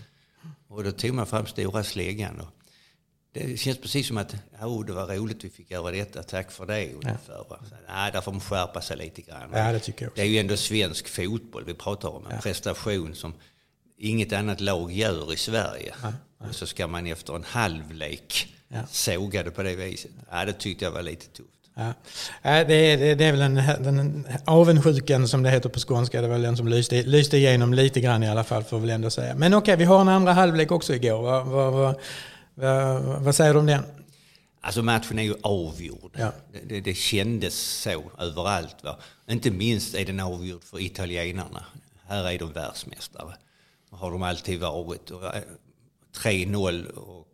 Och 0.68 0.84
då 0.84 0.92
tog 0.92 1.14
man 1.14 1.26
fram 1.26 1.46
stora 1.46 1.84
släggan. 1.84 2.40
Och 2.40 2.48
det 3.32 3.60
känns 3.60 3.78
precis 3.78 4.06
som 4.06 4.18
att 4.18 4.34
oh, 4.62 4.84
det 4.84 4.92
var 4.92 5.06
roligt 5.06 5.44
vi 5.44 5.50
fick 5.50 5.70
göra 5.70 5.90
detta, 5.90 6.22
tack 6.22 6.52
för 6.52 6.66
det 6.66 6.92
ungefär. 6.94 7.46
Ja. 7.50 7.58
Så, 7.68 7.74
nej, 7.88 8.12
där 8.12 8.20
får 8.20 8.32
man 8.32 8.40
skärpa 8.40 8.80
sig 8.80 8.96
lite 8.96 9.22
grann. 9.22 9.50
Ja, 9.52 9.72
det, 9.72 9.78
tycker 9.78 10.04
jag 10.04 10.10
också. 10.10 10.22
det 10.22 10.28
är 10.28 10.30
ju 10.30 10.38
ändå 10.38 10.56
svensk 10.56 11.08
fotboll 11.08 11.64
vi 11.64 11.74
pratar 11.74 12.08
om, 12.08 12.26
en 12.26 12.32
ja. 12.34 12.40
prestation 12.40 13.14
som 13.14 13.34
inget 13.99 14.32
annat 14.32 14.61
lag 14.61 14.92
gör 14.92 15.32
i 15.32 15.37
Sverige. 15.37 15.94
Ja. 16.02 16.12
Och 16.38 16.54
så 16.54 16.66
ska 16.66 16.87
man 16.87 17.06
efter 17.06 17.37
en 17.37 17.44
halvlek 17.44 18.54
ja. 18.73 18.81
sågade 18.91 19.50
på 19.50 19.62
det 19.62 19.75
viset. 19.75 20.11
Ja, 20.31 20.45
det 20.45 20.52
tyckte 20.52 20.85
jag 20.85 20.93
var 20.93 21.02
lite 21.02 21.26
tufft. 21.26 21.49
Ja. 21.75 21.93
Det, 22.43 22.75
är, 22.75 23.17
det 23.17 23.25
är 23.25 23.33
väl 23.33 23.41
den, 23.41 23.55
den 23.85 24.26
avundsjukan 24.45 25.29
som 25.29 25.43
det 25.43 25.50
heter 25.50 25.69
på 25.69 25.79
skånska. 25.79 26.21
Det 26.21 26.29
var 26.29 26.35
väl 26.35 26.43
den 26.43 26.57
som 26.57 26.69
lyste, 26.69 27.02
lyste 27.02 27.37
igenom 27.37 27.75
lite 27.75 28.00
grann 28.00 28.23
i 28.23 28.29
alla 28.29 28.45
fall 28.45 28.64
får 28.64 28.76
vi 28.76 28.81
väl 28.81 28.91
ändå 28.91 29.11
säga. 29.11 29.35
Men 29.35 29.55
okej, 29.55 29.76
vi 29.76 29.85
har 29.85 30.00
en 30.00 30.09
andra 30.09 30.33
halvlek 30.33 30.73
också 30.73 30.95
igår. 30.95 31.23
Vad, 31.23 31.47
vad, 31.47 31.73
vad, 31.73 31.95
vad, 32.55 33.02
vad 33.23 33.35
säger 33.35 33.52
du 33.55 33.61
om 33.61 33.67
den? 33.67 33.83
Alltså 34.61 34.83
matchen 34.83 35.19
är 35.19 35.23
ju 35.23 35.35
avgjord. 35.43 36.17
Ja. 36.19 36.33
Det, 36.52 36.69
det, 36.69 36.81
det 36.81 36.95
kändes 36.95 37.55
så 37.55 38.02
överallt. 38.19 38.76
Va? 38.83 38.99
Inte 39.29 39.50
minst 39.50 39.95
är 39.95 40.05
den 40.05 40.21
avgjord 40.21 40.64
för 40.64 40.81
italienarna. 40.81 41.64
Här 42.09 42.31
är 42.31 42.38
de 42.38 42.52
världsmästare. 42.52 43.35
har 43.91 44.11
de 44.11 44.23
alltid 44.23 44.61
varit. 44.61 45.11
3-0 46.17 46.87
och 46.91 47.26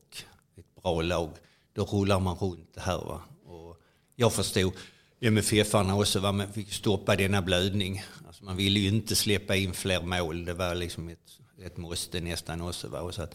bra 0.82 1.02
lag, 1.02 1.30
då 1.72 1.84
rullar 1.84 2.20
man 2.20 2.36
runt 2.36 2.74
det 2.74 2.80
här. 2.80 2.98
Va? 2.98 3.20
Och 3.44 3.76
jag 4.16 4.32
förstod 4.32 4.72
MFF-arna 5.20 5.96
också, 5.96 6.20
va? 6.20 6.32
man 6.32 6.52
fick 6.52 6.72
stoppa 6.72 7.16
denna 7.16 7.42
blödning. 7.42 8.02
Alltså 8.26 8.44
man 8.44 8.56
ville 8.56 8.80
ju 8.80 8.88
inte 8.88 9.16
släppa 9.16 9.56
in 9.56 9.72
fler 9.72 10.00
mål, 10.00 10.44
det 10.44 10.54
var 10.54 10.74
liksom 10.74 11.08
ett, 11.08 11.18
ett 11.62 11.76
måste 11.76 12.20
nästan 12.20 12.60
också. 12.60 12.88
Va? 12.88 13.00
Och 13.00 13.14
så 13.14 13.22
att, 13.22 13.34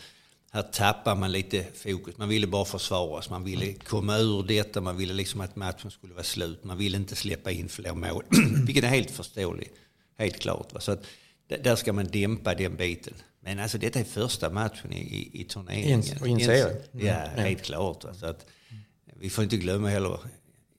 här 0.51 0.61
tappar 0.61 1.15
man 1.15 1.31
lite 1.31 1.65
fokus. 1.73 2.17
Man 2.17 2.29
ville 2.29 2.47
bara 2.47 2.65
försvara 2.65 3.21
sig, 3.21 3.31
man 3.31 3.43
ville 3.43 3.73
komma 3.73 4.17
ur 4.17 4.43
detta, 4.43 4.81
man 4.81 4.97
ville 4.97 5.13
liksom 5.13 5.41
att 5.41 5.55
matchen 5.55 5.91
skulle 5.91 6.13
vara 6.13 6.23
slut. 6.23 6.63
Man 6.63 6.77
ville 6.77 6.97
inte 6.97 7.15
släppa 7.15 7.51
in 7.51 7.69
fler 7.69 7.93
mål, 7.93 8.23
vilket 8.65 8.83
är 8.83 8.87
helt 8.87 9.11
förståeligt. 9.11 9.75
Helt 10.17 10.39
klart. 10.39 10.73
Va? 10.73 10.79
Så 10.79 10.91
att, 10.91 11.05
där 11.47 11.75
ska 11.75 11.93
man 11.93 12.07
dämpa 12.07 12.55
den 12.55 12.75
biten. 12.75 13.13
Men 13.43 13.59
alltså 13.59 13.77
detta 13.77 13.99
är 13.99 14.03
första 14.03 14.49
matchen 14.49 14.93
i, 14.93 14.99
i, 14.99 15.41
i 15.41 15.43
turneringen. 15.43 16.03
Och 16.21 16.27
in 16.27 16.39
Ja, 16.91 17.13
mm. 17.13 17.45
helt 17.45 17.61
klart. 17.61 18.05
Så 18.19 18.25
att, 18.25 18.45
vi 19.19 19.29
får 19.29 19.43
inte 19.43 19.57
glömma 19.57 19.89
heller, 19.89 20.19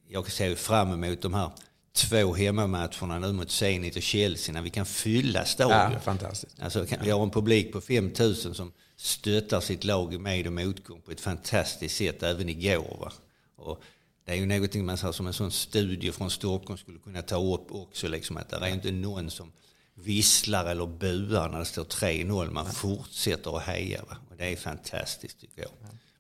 jag 0.09 0.31
ser 0.31 0.55
fram 0.55 0.93
emot 0.93 1.23
de 1.23 1.35
här 1.35 1.51
två 1.93 2.35
hemmamatcherna 2.35 3.19
nu 3.19 3.33
mot 3.33 3.51
Zenit 3.51 3.97
och 3.97 4.03
Chelsea 4.03 4.53
när 4.53 4.63
vi 4.63 4.71
kan 4.71 4.87
fylla 4.87 5.45
stadion. 5.45 5.93
Ja, 5.93 6.01
fantastiskt. 6.01 6.63
Alltså, 6.63 6.87
vi 7.03 7.11
har 7.11 7.23
en 7.23 7.31
publik 7.31 7.73
på 7.73 7.81
5000 7.81 8.55
som 8.55 8.73
stöttar 8.97 9.61
sitt 9.61 9.85
lag 9.85 10.21
med 10.21 10.47
och 10.47 10.53
motgång 10.53 11.01
på 11.01 11.11
ett 11.11 11.21
fantastiskt 11.21 11.97
sätt 11.97 12.23
även 12.23 12.49
igår. 12.49 12.97
Va? 13.01 13.13
Och 13.57 13.83
det 14.25 14.33
är 14.33 14.37
ju 14.37 14.47
någonting 14.47 14.87
man 14.87 14.99
som 14.99 15.27
en 15.27 15.33
sån 15.33 15.51
studie 15.51 16.13
från 16.13 16.31
Stockholm 16.31 16.79
skulle 16.79 16.99
kunna 16.99 17.23
ta 17.23 17.55
upp 17.55 17.73
också. 17.73 18.09
Liksom, 18.09 18.37
att 18.37 18.49
det 18.49 18.57
är 18.57 18.69
inte 18.69 18.91
någon 18.91 19.31
som 19.31 19.53
visslar 19.95 20.65
eller 20.67 20.87
buar 20.87 21.49
när 21.49 21.59
det 21.59 21.65
står 21.65 21.85
3-0. 21.85 22.51
Man 22.51 22.67
fortsätter 22.73 23.57
att 23.57 23.63
heja. 23.63 24.01
Va? 24.11 24.17
Och 24.31 24.37
det 24.37 24.53
är 24.53 24.57
fantastiskt 24.57 25.41
tycker 25.41 25.63
jag. 25.63 25.71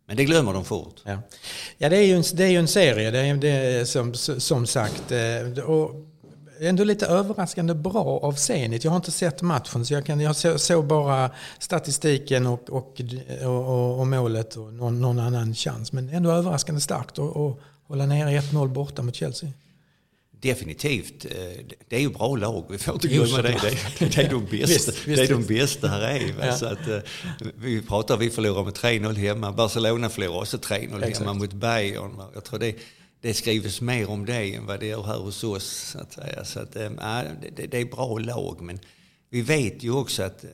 Men 0.07 0.17
det 0.17 0.25
glömmer 0.25 0.53
de 0.53 0.65
fort. 0.65 0.95
Ja, 1.05 1.19
ja 1.79 1.89
det, 1.89 1.97
är 1.97 2.03
ju 2.03 2.15
en, 2.17 2.25
det 2.35 2.45
är 2.45 2.49
ju 2.49 2.59
en 2.59 2.69
serie, 2.69 3.11
det 3.11 3.19
är, 3.21 3.35
det 3.35 3.49
är 3.49 3.85
som, 3.85 4.15
som 4.41 4.67
sagt. 4.67 5.13
eh, 5.13 5.65
Och 5.65 5.95
ändå 6.61 6.85
lite 6.85 7.07
överraskande 7.07 7.75
bra 7.75 8.05
av 8.23 8.33
Zenit. 8.33 8.85
Jag 8.85 8.91
har 8.91 8.97
inte 8.97 9.11
sett 9.13 9.43
matchen 9.43 9.87
så 9.87 9.95
jag, 9.95 10.07
kan, 10.07 10.21
jag 10.21 10.37
så- 10.37 10.59
såg 10.59 10.85
bara 10.87 11.31
statistiken 11.59 12.47
och, 12.47 12.71
och, 12.71 13.01
och, 13.45 14.01
och 14.01 14.07
målet 14.07 14.57
och 14.57 14.73
någon, 14.73 15.01
någon 15.01 15.19
annan 15.19 15.55
chans. 15.55 15.93
Men 15.93 16.09
ändå 16.09 16.31
överraskande 16.31 16.81
starkt 16.81 17.19
att 17.19 17.59
hålla 17.87 18.07
nere 18.07 18.41
1-0 18.41 18.69
borta 18.69 19.03
mot 19.03 19.15
Chelsea. 19.15 19.51
Definitivt. 20.45 21.25
Eh, 21.25 21.65
Det 21.89 21.97
är 21.97 22.01
ju 22.01 22.09
bra 22.11 22.37
lag, 22.37 22.65
vi 22.71 22.79
får 22.79 22.95
inte 22.95 23.09
glömma 23.09 23.43
det. 23.43 23.49
Det 23.63 23.69
är, 24.05 24.09
det 24.17 24.23
är 24.23 24.31
de 24.31 24.45
bästa, 24.51 24.93
det 25.07 25.13
är 25.23 25.29
de 25.29 25.43
bästa 25.45 25.89
här 25.89 26.01
är. 26.03 26.53
Så 26.53 26.67
att, 26.67 26.89
eh, 26.89 26.99
vi 27.57 27.83
pratar, 27.83 28.17
vi 28.17 28.31
förlorar 28.31 28.65
med 28.65 28.75
3-0 28.75 29.15
hemma. 29.15 29.53
Barcelona 29.53 30.09
förlorar 30.09 30.41
också 30.41 30.57
3-0 30.57 31.19
hemma 31.19 31.35
mot 31.35 31.53
Bayern. 31.53 32.23
Jag 32.35 32.45
tror 32.45 32.59
det, 32.59 32.75
det 33.21 33.35
skrivs 33.35 33.81
mer 33.81 34.11
om 34.11 34.27
det 34.27 34.55
än 34.55 34.67
vad 34.67 34.81
det 34.81 34.87
gör 34.87 35.03
här 35.03 35.19
hos 35.19 35.45
oss. 35.45 35.67
Så 35.93 35.99
att 35.99 36.13
säga. 36.13 36.45
Så 36.45 36.61
att, 36.61 36.77
ja, 37.01 37.23
det, 37.57 37.67
det 37.67 37.79
är 37.81 37.85
bra 37.85 38.19
lag, 38.19 38.61
men 38.63 38.79
vi 39.31 39.43
vet 39.43 39.83
ju 39.83 39.93
också 39.93 40.23
att 40.23 40.45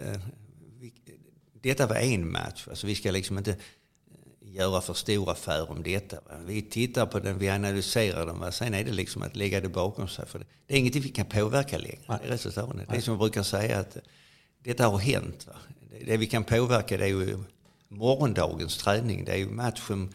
vi, 0.80 0.92
detta 1.62 1.86
var 1.86 1.96
en 1.96 2.32
match. 2.32 2.66
Alltså 2.70 2.86
vi 2.86 2.94
ska 2.94 3.10
liksom 3.10 3.38
inte 3.38 3.56
göra 4.52 4.80
för 4.80 4.94
stor 4.94 5.30
affär 5.30 5.70
om 5.70 5.82
detta. 5.82 6.16
Vi 6.46 6.62
tittar 6.62 7.06
på 7.06 7.18
den, 7.18 7.38
vi 7.38 7.48
analyserar 7.48 8.26
den. 8.26 8.38
Va? 8.38 8.52
Sen 8.52 8.74
är 8.74 8.84
det 8.84 8.92
liksom 8.92 9.22
att 9.22 9.36
lägga 9.36 9.60
det 9.60 9.68
bakom 9.68 10.08
sig. 10.08 10.26
För 10.26 10.38
det, 10.38 10.44
det 10.66 10.74
är 10.74 10.78
ingenting 10.78 11.02
vi 11.02 11.08
kan 11.08 11.26
påverka 11.26 11.78
längre. 11.78 11.98
Det 12.06 12.28
är. 12.80 12.86
Det 12.90 12.96
är 12.96 13.00
som 13.00 13.12
jag 13.12 13.18
brukar 13.18 13.42
säga 13.42 13.78
att 13.78 13.96
eh, 13.96 14.02
detta 14.64 14.86
har 14.86 14.98
hänt. 14.98 15.46
Va? 15.46 15.54
Det, 16.06 16.16
vi 16.16 16.26
kan 16.26 16.44
påverka 16.44 16.96
det 16.96 17.04
är 17.04 17.08
ju 17.08 17.38
morgondagens 17.88 18.76
träning. 18.76 19.24
Det 19.24 19.32
är 19.32 19.36
ju 19.36 19.50
matchen 19.50 20.14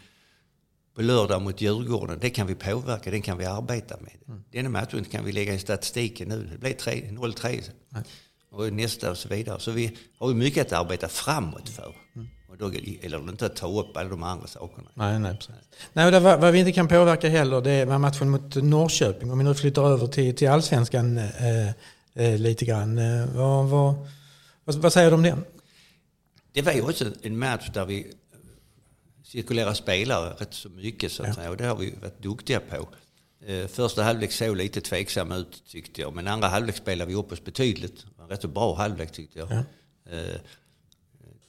på 0.95 1.01
lördag 1.01 1.41
mot 1.41 1.61
Djurgården. 1.61 2.19
Det 2.21 2.29
kan 2.29 2.47
vi 2.47 2.55
påverka, 2.55 3.11
den 3.11 3.21
kan 3.21 3.37
vi 3.37 3.45
arbeta 3.45 3.97
med. 4.01 4.13
Mm. 4.27 4.43
Denna 4.51 4.69
matchen 4.69 5.05
kan 5.05 5.25
vi 5.25 5.31
lägga 5.31 5.53
i 5.53 5.59
statistiken 5.59 6.29
nu. 6.29 6.49
Det 6.51 6.57
blir 6.57 6.73
3 6.73 7.09
0-3. 7.11 7.63
Och 8.51 8.73
nästa 8.73 9.11
och 9.11 9.17
så 9.17 9.29
vidare. 9.29 9.59
Så 9.59 9.71
vi 9.71 9.97
har 10.17 10.29
ju 10.29 10.35
mycket 10.35 10.67
att 10.67 10.81
arbeta 10.81 11.07
framåt 11.07 11.69
för. 11.69 11.95
Mm. 12.15 12.27
Och 12.61 12.71
då 12.71 12.77
gäller 12.79 13.19
det 13.19 13.31
inte 13.31 13.45
att 13.45 13.55
ta 13.55 13.79
upp 13.79 13.97
alla 13.97 14.09
de 14.09 14.23
andra 14.23 14.47
sakerna. 14.47 14.89
Nej, 14.93 15.19
nej, 15.19 15.35
precis. 15.35 15.55
Nej, 15.93 16.11
det, 16.11 16.19
vad, 16.19 16.41
vad 16.41 16.53
vi 16.53 16.59
inte 16.59 16.71
kan 16.71 16.87
påverka 16.87 17.29
heller 17.29 17.61
det 17.61 17.85
var 17.85 17.97
matchen 17.97 18.29
mot 18.29 18.55
Norrköping. 18.55 19.31
Om 19.31 19.37
vi 19.37 19.43
nu 19.43 19.53
flyttar 19.53 19.89
över 19.89 20.07
till, 20.07 20.35
till 20.35 20.49
allsvenskan 20.49 21.17
eh, 21.17 21.69
eh, 22.13 22.37
lite 22.39 22.65
grann. 22.65 22.97
Eh, 22.97 23.25
vad, 23.35 23.65
vad, 23.65 23.95
vad, 24.63 24.75
vad 24.75 24.93
säger 24.93 25.09
du 25.09 25.15
om 25.15 25.23
den? 25.23 25.43
Det 26.53 26.61
var 26.61 26.71
ju 26.71 26.81
också 26.81 27.05
en 27.21 27.39
match 27.39 27.69
där 27.73 27.85
vi 27.85 28.13
cirkulerar 29.23 29.73
spelare 29.73 30.33
rätt 30.37 30.53
så 30.53 30.69
mycket 30.69 31.11
så 31.11 31.23
att 31.23 31.37
Ja. 31.43 31.49
Och 31.49 31.57
det 31.57 31.65
har 31.65 31.75
vi 31.75 31.93
varit 32.01 32.21
duktiga 32.21 32.59
på. 32.59 32.87
Eh, 33.45 33.67
Första 33.67 34.03
halvlek 34.03 34.31
såg 34.31 34.55
lite 34.57 34.81
tveksam 34.81 35.31
ut 35.31 35.63
tyckte 35.67 36.01
jag. 36.01 36.13
Men 36.15 36.27
andra 36.27 36.47
halvlek 36.47 36.75
spelade 36.75 37.09
vi 37.09 37.15
upp 37.15 37.31
oss 37.31 37.43
betydligt. 37.43 37.97
Det 37.97 38.07
var 38.17 38.23
en 38.23 38.29
rätt 38.29 38.41
så 38.41 38.47
bra 38.47 38.75
halvlek 38.75 39.11
tyckte 39.11 39.39
jag. 39.39 39.51
Ja. 39.51 39.63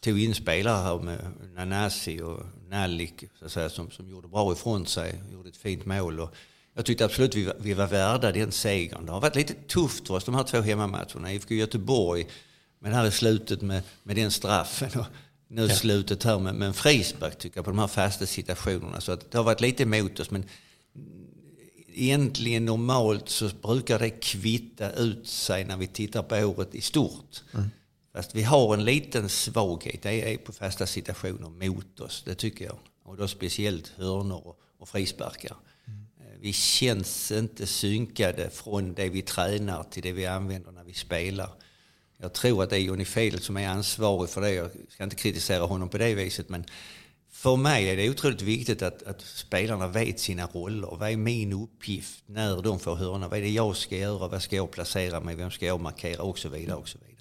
Tog 0.06 0.20
in 0.20 0.34
spelare 0.34 0.82
här 0.82 0.98
med 0.98 1.18
Nanasi 1.54 2.20
och 2.20 2.40
Nalik 2.68 3.24
så 3.38 3.44
att 3.44 3.52
säga, 3.52 3.68
som, 3.70 3.90
som 3.90 4.10
gjorde 4.10 4.28
bra 4.28 4.52
ifrån 4.52 4.86
sig. 4.86 5.22
Gjorde 5.32 5.48
ett 5.48 5.56
fint 5.56 5.86
mål. 5.86 6.20
Och 6.20 6.34
jag 6.74 6.84
tyckte 6.84 7.04
absolut 7.04 7.34
vi 7.34 7.52
vi 7.58 7.74
var 7.74 7.86
värda 7.86 8.32
den 8.32 8.52
segern. 8.52 9.06
Det 9.06 9.12
har 9.12 9.20
varit 9.20 9.36
lite 9.36 9.54
tufft 9.54 10.06
för 10.06 10.14
oss 10.14 10.24
de 10.24 10.34
här 10.34 10.44
två 10.44 10.60
hemmamatcherna. 10.60 11.32
IFK 11.32 11.54
Göteborg, 11.54 12.26
men 12.78 12.92
här 12.92 13.06
i 13.06 13.10
slutet 13.10 13.62
med, 13.62 13.82
med 14.02 14.16
den 14.16 14.30
straffen. 14.30 15.00
Och 15.00 15.06
nu 15.48 15.68
slutet 15.68 16.22
här 16.22 16.38
med, 16.38 16.54
med 16.54 16.68
en 16.68 16.74
frispark 16.74 17.38
tycker 17.38 17.58
jag 17.58 17.64
på 17.64 17.70
de 17.70 17.78
här 17.78 17.86
fasta 17.86 18.26
situationerna. 18.26 19.00
Så 19.00 19.12
att 19.12 19.30
det 19.30 19.38
har 19.38 19.44
varit 19.44 19.60
lite 19.60 19.82
emot 19.82 20.20
oss. 20.20 20.30
Men 20.30 20.44
egentligen 21.94 22.64
normalt 22.64 23.28
så 23.28 23.50
brukar 23.62 23.98
det 23.98 24.10
kvitta 24.10 24.92
ut 24.92 25.26
sig 25.26 25.64
när 25.64 25.76
vi 25.76 25.86
tittar 25.86 26.22
på 26.22 26.36
året 26.36 26.74
i 26.74 26.80
stort. 26.80 27.42
Fast 28.16 28.34
vi 28.34 28.42
har 28.42 28.74
en 28.74 28.84
liten 28.84 29.28
svaghet, 29.28 30.02
det 30.02 30.32
är 30.32 30.36
på 30.36 30.52
fasta 30.52 30.86
situationer 30.86 31.68
mot 31.68 32.00
oss, 32.00 32.22
det 32.26 32.34
tycker 32.34 32.64
jag. 32.64 32.78
Och 33.04 33.16
då 33.16 33.28
speciellt 33.28 33.88
hörnor 33.88 34.54
och, 34.78 34.88
frisparkar. 34.88 35.56
Mm. 35.86 36.06
Vi 36.40 36.52
känns 36.52 37.32
inte 37.32 37.66
synkade 37.66 38.50
från 38.50 38.94
det 38.94 39.08
vi 39.08 39.22
tränar 39.22 39.82
till 39.82 40.02
det 40.02 40.12
vi 40.12 40.26
använder 40.26 40.72
när 40.72 40.84
vi 40.84 40.94
spelar. 40.94 41.50
Jag 42.18 42.32
tror 42.32 42.62
att 42.62 42.70
det 42.70 42.76
är 42.76 42.80
Johnny 42.80 43.04
Fedel 43.04 43.40
som 43.40 43.56
är 43.56 43.68
ansvarig 43.68 44.30
för 44.30 44.40
det. 44.40 44.52
Jag 44.52 44.70
ska 44.88 45.04
inte 45.04 45.16
kritisera 45.16 45.64
honom 45.64 45.88
på 45.88 45.98
det 45.98 46.14
viset 46.14 46.48
men 46.48 46.64
för 47.30 47.56
mig 47.56 47.88
är 47.88 47.96
det 47.96 48.10
otroligt 48.10 48.42
viktigt 48.42 48.82
att, 48.82 49.02
att 49.02 49.20
spelarna 49.20 49.88
vet 49.88 50.20
sina 50.20 50.46
roller. 50.46 50.96
Vad 50.96 51.10
är 51.10 51.16
min 51.16 51.52
uppgift 51.52 52.22
när 52.26 52.62
de 52.62 52.78
får 52.78 52.94
hörna? 52.94 53.28
Vad 53.28 53.38
är 53.38 53.42
det 53.42 53.50
jag 53.50 53.76
ska 53.76 53.96
göra? 53.96 54.28
Vad 54.28 54.42
ska 54.42 54.56
jag 54.56 54.70
placera 54.70 55.20
mig? 55.20 55.34
Vem 55.34 55.50
ska 55.50 55.66
jag 55.66 55.80
markera? 55.80 56.22
Och 56.22 56.38
så 56.38 56.48
vidare. 56.48 56.76
Och 56.76 56.88
så 56.88 56.98
vidare. 56.98 57.15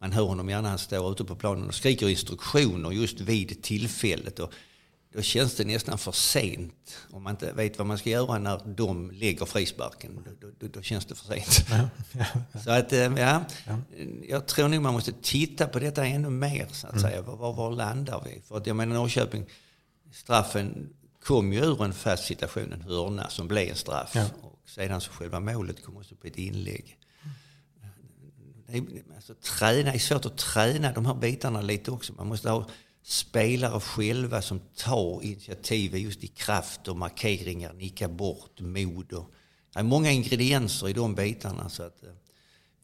Man 0.00 0.12
hör 0.12 0.22
honom 0.22 0.48
gärna, 0.48 0.68
han 0.68 0.78
står 0.78 1.12
ute 1.12 1.24
på 1.24 1.36
planen 1.36 1.68
och 1.68 1.74
skriker 1.74 2.08
instruktioner 2.08 2.90
just 2.90 3.20
vid 3.20 3.62
tillfället. 3.62 4.38
Och 4.38 4.52
då 5.12 5.22
känns 5.22 5.54
det 5.54 5.64
nästan 5.64 5.98
för 5.98 6.12
sent. 6.12 6.98
Om 7.10 7.22
man 7.22 7.30
inte 7.30 7.52
vet 7.52 7.78
vad 7.78 7.86
man 7.86 7.98
ska 7.98 8.10
göra 8.10 8.38
när 8.38 8.60
de 8.66 9.10
lägger 9.10 9.46
frisparken. 9.46 10.26
Då, 10.40 10.50
då, 10.58 10.66
då 10.68 10.82
känns 10.82 11.04
det 11.06 11.14
för 11.14 11.34
sent. 11.34 11.66
Så 12.64 12.70
att, 12.70 12.92
eh, 12.92 12.98
ja, 12.98 13.44
jag 14.28 14.46
tror 14.46 14.68
nog 14.68 14.82
man 14.82 14.92
måste 14.92 15.12
titta 15.22 15.66
på 15.66 15.78
detta 15.78 16.06
ännu 16.06 16.30
mer 16.30 16.66
så 16.72 16.86
att 16.86 17.00
säga. 17.00 17.22
Var, 17.22 17.52
var, 17.52 17.70
landar 17.70 18.22
vi? 18.24 18.42
För 18.48 18.56
att 18.56 18.66
jag 18.66 18.76
menar 18.76 18.94
Norrköping, 18.94 19.46
straffen 20.12 20.88
kom 21.24 21.52
ju 21.52 21.60
ur 21.60 21.84
en 21.84 21.92
fast 21.92 22.24
situation, 22.24 22.72
en 22.72 22.82
hörna 22.82 23.28
som 23.28 23.48
blev 23.48 23.68
en 23.68 23.76
straff. 23.76 24.12
Ja. 24.14 24.24
Och 24.42 24.70
sedan 24.70 25.00
så 25.00 25.12
själva 25.12 25.40
målet 25.40 25.84
kom 25.84 25.96
också 25.96 26.14
på 26.14 26.26
ett 26.26 26.36
inlägg. 26.36 26.98
Alltså, 29.14 29.34
träna, 29.34 29.90
det 29.90 29.96
är 29.96 29.98
svårt 29.98 30.26
att 30.26 30.38
träna 30.38 30.92
de 30.92 31.06
här 31.06 31.14
bitarna 31.14 31.60
lite 31.60 31.90
också. 31.90 32.12
Man 32.12 32.26
måste 32.26 32.50
ha 32.50 32.66
spelare 33.02 33.80
själva 33.80 34.42
som 34.42 34.60
tar 34.76 35.22
initiativ 35.22 35.96
just 35.96 36.24
i 36.24 36.26
kraft 36.26 36.88
och 36.88 36.96
markeringar, 36.96 37.72
nicka 37.72 38.08
bort, 38.08 38.60
mod. 38.60 39.12
Och, 39.12 39.30
det 39.72 39.78
är 39.78 39.82
många 39.82 40.10
ingredienser 40.10 40.88
i 40.88 40.92
de 40.92 41.14
bitarna. 41.14 41.68
Så 41.68 41.82
att, 41.82 42.02
eh, 42.02 42.10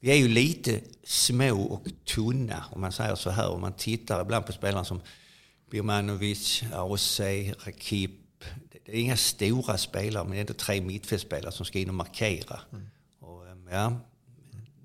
vi 0.00 0.11
är 0.11 0.16
ju 0.16 0.28
lite 0.28 0.81
små 1.05 1.62
och 1.62 1.88
tunna 2.05 2.64
om 2.73 2.81
man 2.81 2.93
säger 2.93 3.14
så 3.14 3.31
här. 3.31 3.49
Om 3.49 3.61
man 3.61 3.73
tittar 3.73 4.23
ibland 4.23 4.47
på 4.47 4.52
spelare 4.52 4.85
som 4.85 5.00
Birmanovic, 5.71 6.62
Ausey, 6.73 7.52
Rakip. 7.52 8.45
Det 8.85 8.93
är 8.93 9.00
inga 9.00 9.16
stora 9.16 9.78
spelare 9.78 10.25
men 10.25 10.31
det 10.31 10.37
är 10.37 10.40
ändå 10.40 10.55
tre 10.55 10.81
mittfältspelare 10.81 11.52
som 11.52 11.66
ska 11.66 11.78
in 11.78 11.88
och 11.88 11.95
markera. 11.95 12.61
Och, 13.21 13.47
eh, 13.47 13.57
ja, 13.71 14.00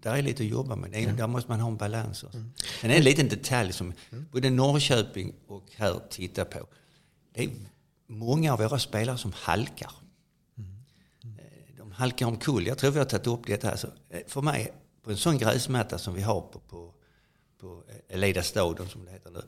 där 0.01 0.15
är 0.15 0.21
lite 0.21 0.43
att 0.43 0.49
jobba 0.49 0.75
med. 0.75 0.95
Är, 0.95 1.13
Där 1.13 1.27
måste 1.27 1.49
man 1.51 1.59
ha 1.59 1.67
en 1.69 1.77
balans. 1.77 2.23
Också. 2.23 2.37
Sen 2.81 2.89
är 2.89 2.93
det 2.93 2.95
en 2.97 3.03
liten 3.03 3.29
detalj 3.29 3.73
som 3.73 3.93
både 4.31 4.49
Norrköping 4.49 5.33
och 5.47 5.63
här 5.75 5.99
tittar 6.09 6.45
på. 6.45 6.67
Det 7.33 7.43
är 7.43 7.49
många 8.07 8.53
av 8.53 8.59
våra 8.59 8.79
spelare 8.79 9.17
som 9.17 9.33
halkar. 9.35 9.91
Eh, 11.23 11.75
De 11.77 11.91
halkar 11.91 12.25
omkull. 12.25 12.67
Jag 12.67 12.77
tror 12.77 12.91
vi 12.91 12.97
har 12.99 13.05
tagit 13.05 13.27
upp 13.27 13.47
detta. 13.47 13.71
Alltså, 13.71 13.91
eh, 14.09 14.21
för 14.27 14.41
mig, 14.41 14.73
på 15.03 15.11
en 15.11 15.17
sån 15.17 15.37
gräsmatta 15.37 15.97
som 15.97 16.13
vi 16.13 16.21
har 16.21 16.41
på, 16.41 16.59
på, 16.59 16.93
på 17.59 17.83
eh, 17.87 18.15
Elida 18.15 18.43
Stadion 18.43 18.89
som 18.89 19.05
det 19.05 19.11
heter 19.11 19.31
nu. 19.31 19.41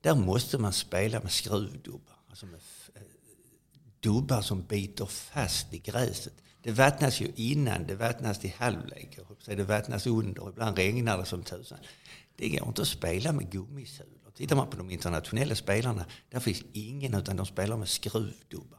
Där 0.00 0.14
måste 0.14 0.58
man 0.58 0.72
spela 0.72 1.20
med 1.20 1.32
skruvdubbar. 1.32 2.16
Alltså 2.28 2.46
med 2.46 2.60
eh, 2.94 3.02
dubbar 4.00 4.42
som 4.42 4.62
biter 4.62 5.06
fast 5.06 5.74
i 5.74 5.78
gräset. 5.78 6.32
Det 6.62 6.70
vattnas 6.70 7.20
ju 7.20 7.32
innan, 7.36 7.86
det 7.86 7.94
vattnas 7.94 8.38
till 8.38 8.52
halvlek, 8.58 9.18
det 9.46 9.64
vattnas 9.64 10.06
under, 10.06 10.48
ibland 10.48 10.78
regnar 10.78 11.18
det 11.18 11.24
som 11.24 11.42
tusan. 11.42 11.78
Det 12.36 12.48
går 12.48 12.68
inte 12.68 12.82
att 12.82 12.88
spela 12.88 13.32
med 13.32 13.50
gummisulor. 13.50 14.30
Tittar 14.34 14.56
man 14.56 14.70
på 14.70 14.76
de 14.76 14.90
internationella 14.90 15.54
spelarna, 15.54 16.04
där 16.30 16.40
finns 16.40 16.62
ingen 16.72 17.14
utan 17.14 17.36
de 17.36 17.46
spelar 17.46 17.76
med 17.76 17.88
skruvdubbar. 17.88 18.78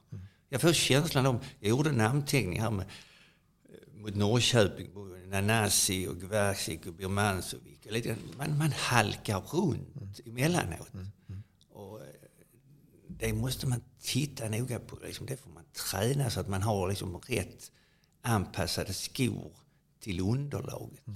Jag 0.49 0.61
får 0.61 0.73
känslan 0.73 1.25
om, 1.25 1.39
jag 1.59 1.69
gjorde 1.69 1.89
en 1.89 1.95
namnteckning 1.95 2.61
här 2.61 2.71
med, 2.71 2.85
eh, 2.85 4.01
mot 4.01 4.15
Norrköping, 4.15 4.89
Nanasi 5.29 6.07
och 6.07 6.19
Gvarsik 6.19 6.85
och 6.85 6.93
Birmansovic. 6.93 7.79
Man, 8.37 8.57
man 8.57 8.71
halkar 8.71 9.39
runt 9.39 10.19
emellanåt. 10.25 10.93
Mm, 10.93 11.05
mm, 11.05 11.11
mm 11.29 11.40
det 13.21 13.33
måste 13.33 13.67
man 13.67 13.81
titta 14.01 14.49
noga 14.49 14.79
på. 14.79 14.97
Liksom, 15.05 15.25
det 15.25 15.37
får 15.37 15.49
man 15.51 15.63
träna 15.91 16.29
så 16.29 16.39
att 16.39 16.47
man 16.49 16.61
har 16.61 16.89
liksom 16.89 17.21
rätt 17.27 17.71
anpassade 18.21 18.93
skor 18.93 19.51
till 19.99 20.19
underlaget. 20.19 21.07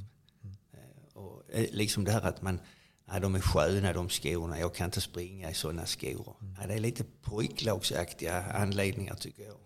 Eh, 0.73 0.79
Och 1.21 1.43
eh, 1.53 1.65
liksom 1.71 2.03
det 2.03 2.11
här 2.11 2.21
att 2.21 2.41
man, 2.41 2.59
ja, 3.07 3.19
de 3.19 3.35
är 3.35 3.39
sköna 3.39 3.93
de 3.93 4.09
skorna, 4.09 4.59
jag 4.59 4.75
kan 4.75 4.85
inte 4.85 5.01
springa 5.01 5.51
i 5.51 5.53
sådana 5.53 5.85
skor. 5.85 6.35
Ja, 6.61 6.67
det 6.67 6.73
är 6.73 6.79
lite 6.79 7.03
pojklagsaktiga 7.21 8.43
anledningar 8.43 9.15
tycker 9.15 9.43
jag. 9.43 9.57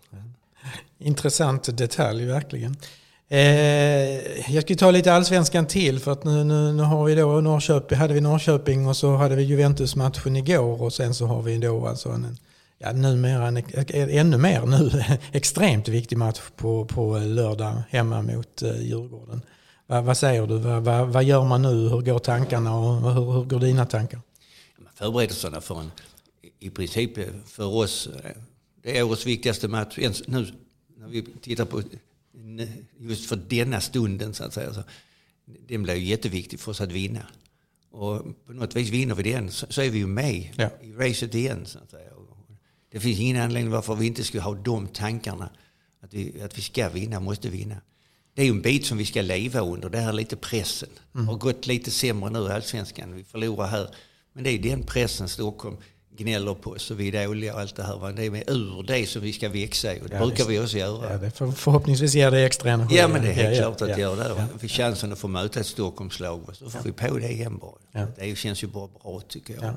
Intressant 0.98 1.78
detalj 1.78 2.24
verkligen. 2.24 2.76
Eh, 3.32 4.50
jag 4.54 4.62
ska 4.62 4.74
ta 4.74 4.90
lite 4.90 5.12
allsvenskan 5.12 5.66
till 5.66 5.98
för 6.00 6.12
att 6.12 6.24
nu, 6.24 6.44
nu, 6.44 6.72
nu 6.72 6.82
har 6.82 7.04
vi 7.04 7.14
då 7.14 7.40
Norrköping, 7.40 7.98
hade 7.98 8.14
vi 8.14 8.20
Norrköping 8.20 8.86
och 8.86 8.96
så 8.96 9.16
hade 9.16 9.36
vi 9.36 9.42
Juventus-matchen 9.42 10.36
igår 10.36 10.82
och 10.82 10.92
sen 10.92 11.14
så 11.14 11.26
har 11.26 11.42
vi 11.42 11.58
då 11.58 11.86
alltså 11.86 12.08
en, 12.08 12.36
ja, 12.78 12.92
numera 12.92 13.46
en, 13.46 13.56
eh, 13.56 14.16
ännu 14.16 14.36
mer 14.38 14.66
nu, 14.66 15.04
extremt 15.32 15.88
viktig 15.88 16.18
match 16.18 16.40
på, 16.56 16.84
på 16.84 17.18
lördag 17.18 17.82
hemma 17.90 18.22
mot 18.22 18.62
eh, 18.62 18.80
Djurgården. 18.82 19.42
Va, 19.86 20.00
vad 20.00 20.16
säger 20.16 20.46
du? 20.46 20.58
Va, 20.58 20.80
va, 20.80 21.04
vad 21.04 21.24
gör 21.24 21.44
man 21.44 21.62
nu? 21.62 21.88
Hur 21.88 22.00
går 22.00 22.18
tankarna 22.18 22.76
och 22.76 23.12
hur, 23.14 23.32
hur 23.32 23.44
går 23.44 23.60
dina 23.60 23.86
tankar? 23.86 24.20
Förberedelserna 24.94 25.60
för 25.60 25.80
en, 25.80 25.90
i 26.58 26.70
princip 26.70 27.18
eh, 27.18 27.24
för 27.46 27.66
oss, 27.66 28.08
eh, 28.24 28.30
det 28.82 28.98
är 28.98 29.02
årets 29.02 29.26
viktigaste 29.26 29.68
match. 29.68 29.98
Nu 30.26 30.46
när 30.98 31.08
vi 31.08 31.22
tittar 31.22 31.64
på 31.64 31.82
just 32.98 33.28
för 33.28 33.36
denna 33.36 33.80
stunden 33.80 34.34
så 34.34 34.44
att 34.44 34.54
säga. 34.54 34.74
Så 34.74 34.82
den 35.68 35.82
blir 35.82 35.94
ju 35.94 36.04
jätteviktig 36.04 36.60
för 36.60 36.70
oss 36.70 36.80
att 36.80 36.92
vinna. 36.92 37.26
Och 37.90 38.46
på 38.46 38.52
något 38.52 38.76
vis 38.76 38.90
vinner 38.90 39.14
vi 39.14 39.32
den 39.32 39.50
så, 39.50 39.66
så 39.70 39.82
är 39.82 39.90
vi 39.90 39.98
ju 39.98 40.06
med 40.06 40.52
ja. 40.56 40.70
i 40.82 40.92
racet 40.92 41.34
igen. 41.34 41.66
Så 41.66 41.78
att 41.78 41.90
säga. 41.90 42.10
Det 42.92 43.00
finns 43.00 43.20
ingen 43.20 43.42
anledning 43.42 43.72
varför 43.72 43.94
vi 43.94 44.06
inte 44.06 44.24
skulle 44.24 44.42
ha 44.42 44.54
de 44.54 44.88
tankarna. 44.88 45.50
Att 46.02 46.14
vi, 46.14 46.42
att 46.42 46.58
vi 46.58 46.62
ska 46.62 46.88
vinna, 46.88 47.20
måste 47.20 47.48
vinna. 47.48 47.76
Det 48.34 48.42
är 48.42 48.46
ju 48.46 48.52
en 48.52 48.62
bit 48.62 48.86
som 48.86 48.98
vi 48.98 49.06
ska 49.06 49.22
leva 49.22 49.60
under. 49.60 49.88
Det 49.88 49.98
här 49.98 50.08
är 50.08 50.12
lite 50.12 50.36
pressen. 50.36 50.88
Mm. 51.14 51.28
har 51.28 51.36
gått 51.36 51.66
lite 51.66 51.90
sämre 51.90 52.30
nu 52.30 52.38
i 52.38 52.48
allsvenskan. 52.48 53.14
Vi 53.14 53.24
förlorar 53.24 53.66
här. 53.66 53.94
Men 54.32 54.44
det 54.44 54.50
är 54.50 54.58
den 54.58 54.82
pressen 54.82 55.28
Stockholm 55.28 55.76
gnäller 56.20 56.54
på 56.54 56.70
oss 56.70 56.90
och 56.90 57.00
vi 57.00 57.08
är 57.08 57.26
dåliga 57.26 57.54
och 57.54 57.60
allt 57.60 57.76
det 57.76 57.82
här. 57.82 58.12
Det 58.12 58.26
är 58.26 58.30
med 58.30 58.44
ur 58.50 58.82
det 58.82 59.06
som 59.06 59.22
vi 59.22 59.32
ska 59.32 59.48
växa 59.48 59.88
och 60.02 60.08
det 60.08 60.16
ja, 60.16 60.26
brukar 60.26 60.44
vi 60.44 60.60
också 60.60 60.78
göra. 60.78 61.12
Ja, 61.12 61.18
det 61.18 61.30
för, 61.30 61.50
förhoppningsvis 61.50 62.14
ger 62.14 62.30
det 62.30 62.44
extra 62.46 62.70
energi. 62.70 62.96
Ja 62.96 63.08
men 63.08 63.22
det 63.22 63.28
är 63.28 63.32
helt 63.32 63.56
ja, 63.56 63.62
klart 63.62 63.82
att 63.82 63.96
det 63.96 64.00
gör 64.00 64.16
det. 64.16 64.34
Ja. 64.36 64.46
Vi 64.60 64.68
chansen 64.68 65.12
att 65.12 65.18
få 65.18 65.28
möta 65.28 65.60
ett 65.60 65.66
Stockholmslag 65.66 66.40
så 66.52 66.70
får 66.70 66.80
vi 66.84 66.92
på 66.92 67.18
det 67.18 67.32
igen 67.32 67.58
bara. 67.58 68.06
Det 68.16 68.38
känns 68.38 68.62
ju 68.62 68.66
bara 68.66 68.88
bra 69.02 69.20
tycker 69.28 69.54
jag. 69.54 69.74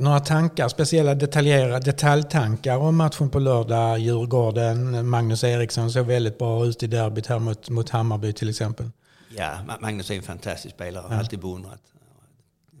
Några 0.00 0.20
tankar, 0.20 0.68
speciella 0.68 1.14
detaljerade 1.14 1.80
detaljtankar 1.80 2.76
om 2.76 2.96
matchen 2.96 3.30
på 3.30 3.38
lördag, 3.38 3.98
Djurgården, 3.98 5.08
Magnus 5.08 5.44
Eriksson 5.44 5.90
såg 5.90 6.06
väldigt 6.06 6.38
bra 6.38 6.66
ut 6.66 6.82
i 6.82 6.86
derbyt 6.86 7.26
här 7.26 7.38
mot, 7.38 7.70
mot 7.70 7.90
Hammarby 7.90 8.32
till 8.32 8.48
exempel. 8.48 8.90
Ja, 9.36 9.58
Magnus 9.80 10.10
är 10.10 10.14
en 10.14 10.22
fantastisk 10.22 10.74
spelare, 10.74 11.04
ja. 11.10 11.16
alltid 11.16 11.40
beundrat. 11.40 11.80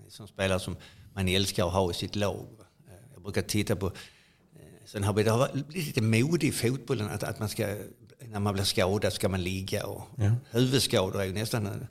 Som 0.08 0.28
spelare 0.28 0.60
som 0.60 0.76
man 1.14 1.28
älskar 1.28 1.66
att 1.66 1.72
ha 1.72 1.90
i 1.90 1.94
sitt 1.94 2.16
lag. 2.16 2.46
Jag 3.20 3.32
brukar 3.32 3.42
titta 3.42 3.76
på... 3.76 3.86
Eh, 3.86 3.92
sen 4.86 5.04
har 5.04 5.14
det 5.14 5.30
har 5.30 5.50
blivit 5.52 5.86
lite 5.86 6.02
mode 6.02 6.46
i 6.46 6.52
fotbollen 6.52 7.08
att, 7.08 7.22
att 7.22 7.38
man 7.38 7.48
ska, 7.48 7.76
när 8.28 8.40
man 8.40 8.54
blir 8.54 8.64
skadad 8.64 9.12
ska 9.12 9.28
man 9.28 9.42
ligga. 9.42 9.86
Och 9.86 10.02
ja. 10.16 10.34
Huvudskador 10.50 11.20
är 11.20 11.24
ju 11.24 11.32
nästan 11.32 11.66
en, 11.66 11.86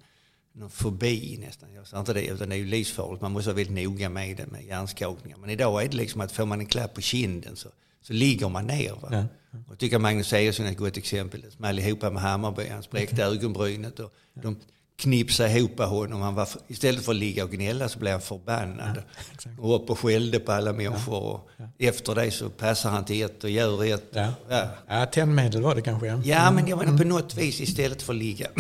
en 0.62 0.70
fobi 0.70 1.38
nästan. 1.38 1.74
Jag 1.74 1.88
säger 1.88 2.00
inte 2.00 2.14
det, 2.14 2.28
utan 2.28 2.50
det 2.50 2.56
är 2.56 2.58
ju 2.60 2.66
livsfarligt. 2.66 3.22
Man 3.22 3.32
måste 3.32 3.50
vara 3.50 3.56
väldigt 3.56 3.86
noga 3.86 4.10
med 4.10 4.38
det, 4.38 4.48
med 4.48 4.66
hjärnskakningar. 4.66 5.38
Men 5.38 5.50
idag 5.50 5.84
är 5.84 5.90
det 5.90 5.98
liksom 5.98 6.22
att 6.22 6.32
får 6.32 6.46
man 6.46 6.60
en 6.60 6.66
klapp 6.66 6.94
på 6.94 7.02
kinden 7.02 7.56
så, 7.56 7.70
så 8.02 8.14
ligger 8.14 8.50
man 8.50 8.68
ner. 8.68 8.94
Va? 9.02 9.08
Ja. 9.12 9.26
Och 9.52 9.72
jag 9.72 9.80
tycker 9.80 10.00
Magnus 10.00 10.34
Eriksson 10.34 10.66
är 10.66 10.72
ett 10.72 10.78
gott 10.78 10.98
exempel. 10.98 11.42
Det 11.42 11.52
smällde 11.52 11.82
ihop 11.82 12.02
med 12.02 12.22
Hammarby, 12.22 12.68
han 12.68 12.84
spräckte 12.84 13.24
ögonbrynet. 13.24 14.00
Och 14.00 14.14
de, 14.34 14.60
knipsa 15.00 15.50
ihop 15.50 15.80
honom. 15.80 16.22
Han 16.22 16.36
var, 16.36 16.50
istället 16.68 17.06
för 17.06 17.12
att 17.12 17.18
ligga 17.18 17.44
och 17.44 17.52
gnälla 17.52 17.90
så 17.90 18.00
blev 18.00 18.12
han 18.12 18.22
förbannad. 18.22 19.04
Ja, 19.46 19.52
och 19.60 19.76
upp 19.76 19.90
och 19.90 20.00
skällde 20.00 20.40
på 20.40 20.52
alla 20.52 20.74
människor. 20.74 21.24
Och 21.24 21.50
ja. 21.58 21.66
Efter 21.78 22.16
det 22.16 22.32
så 22.32 22.50
passar 22.50 22.90
han 22.90 23.06
till 23.06 23.26
ett 23.26 23.44
och 23.44 23.50
gör 23.50 23.86
ett. 23.86 24.10
Ja, 24.12 24.34
ja. 24.50 24.68
ja 24.88 25.06
tändmedel 25.06 25.62
var 25.62 25.76
det 25.76 25.82
kanske. 25.82 26.08
Ja, 26.08 26.22
ja 26.24 26.52
men 26.52 26.68
jag 26.68 26.78
menar 26.78 26.98
på 26.98 27.04
något 27.04 27.38
vis 27.38 27.62
istället 27.62 28.02
för 28.02 28.14
att 28.14 28.20
ligga. 28.20 28.48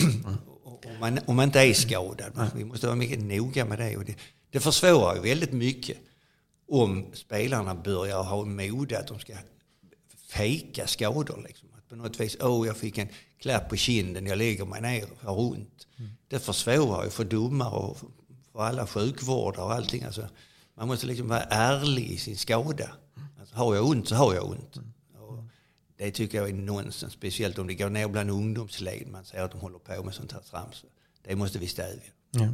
om, 0.65 1.00
man, 1.00 1.19
om 1.25 1.36
man 1.36 1.46
inte 1.46 1.60
är 1.60 1.74
skadad. 1.74 2.31
Men 2.34 2.50
vi 2.55 2.65
måste 2.65 2.86
vara 2.88 2.96
mycket 2.96 3.19
noga 3.19 3.65
med 3.65 3.79
det. 3.79 3.98
Och 3.98 4.05
det, 4.05 4.15
det 4.51 4.60
försvårar 4.60 5.15
ju 5.15 5.22
väldigt 5.22 5.53
mycket 5.53 5.97
om 6.69 7.06
spelarna 7.13 7.75
börjar 7.75 8.23
ha 8.23 8.45
mod 8.45 8.93
att 8.93 9.08
de 9.08 9.19
ska 9.19 9.34
fejka 10.28 10.88
skador. 10.88 11.43
Liksom. 11.47 11.69
Att 11.78 11.89
på 11.89 11.95
något 11.95 12.19
vis, 12.19 12.38
åh 12.39 12.62
oh, 12.62 12.67
jag 12.67 12.78
fick 12.78 12.97
en 12.97 13.08
klapp 13.41 13.69
på 13.69 13.75
kinden, 13.75 14.25
jag 14.25 14.38
lägger 14.38 14.65
mig 14.65 14.82
ner 14.82 15.08
och 15.12 15.28
har 15.28 15.39
ont. 15.39 15.88
Mm. 15.97 16.12
Det 16.28 16.39
försvårar 16.39 17.04
ju 17.04 17.10
för 17.10 17.25
domare 17.25 17.69
och 17.69 17.97
för 18.52 18.62
alla 18.62 18.88
sjukvårdare 18.88 19.65
och 19.65 19.73
allting. 19.73 20.04
Alltså, 20.04 20.28
man 20.75 20.88
måste 20.88 21.08
liksom 21.08 21.28
vara 21.28 21.41
ärlig 21.41 22.12
i 22.12 22.17
sin 22.17 22.38
skada. 22.38 22.89
Alltså, 23.39 23.56
har 23.56 23.75
jag 23.75 23.86
ont 23.86 24.08
så 24.08 24.15
har 24.15 24.34
jag 24.34 24.49
ont. 24.49 24.75
Mm. 24.78 25.49
det 25.97 26.12
tycker 26.12 26.38
jag 26.38 26.49
är 26.49 26.54
nonsens, 26.54 27.13
speciellt 27.13 27.58
om 27.58 27.67
det 27.67 27.75
går 27.75 27.89
ner 27.89 28.08
bland 28.08 28.30
ungdomsled. 28.30 29.08
Man 29.08 29.25
ser 29.25 29.41
att 29.41 29.52
de 29.52 29.62
håller 29.62 29.80
på 29.80 30.04
med 30.04 30.13
sånt 30.13 30.32
här 30.32 30.41
trams. 30.41 30.86
Det 31.23 31.36
måste 31.36 31.60
vi 31.60 31.67
stävja. 31.67 32.12
Ja. 32.32 32.47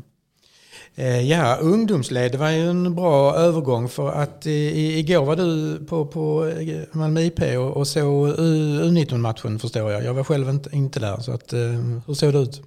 Eh, 0.96 1.22
ja, 1.22 1.56
ungdomsled 1.56 2.32
det 2.32 2.38
var 2.38 2.50
ju 2.50 2.70
en 2.70 2.96
bra 2.96 3.36
övergång 3.36 3.90
för 3.90 4.12
att 4.12 4.46
i, 4.46 5.00
igår 5.00 5.26
var 5.26 5.36
du 5.36 5.80
på, 5.86 6.06
på 6.06 6.46
eh, 6.46 6.82
Malmö 6.92 7.22
IP 7.22 7.40
och, 7.40 7.78
och 7.78 7.88
såg 7.88 8.30
U19-matchen 8.30 9.60
förstår 9.60 9.92
jag. 9.92 10.04
Jag 10.04 10.14
var 10.14 10.24
själv 10.24 10.50
inte, 10.50 10.70
inte 10.76 11.00
där, 11.00 11.18
så 11.18 11.32
att, 11.32 11.54
eh, 11.54 11.60
hur 12.08 12.14
såg 12.14 12.34
det 12.34 12.40
ut? 12.40 12.62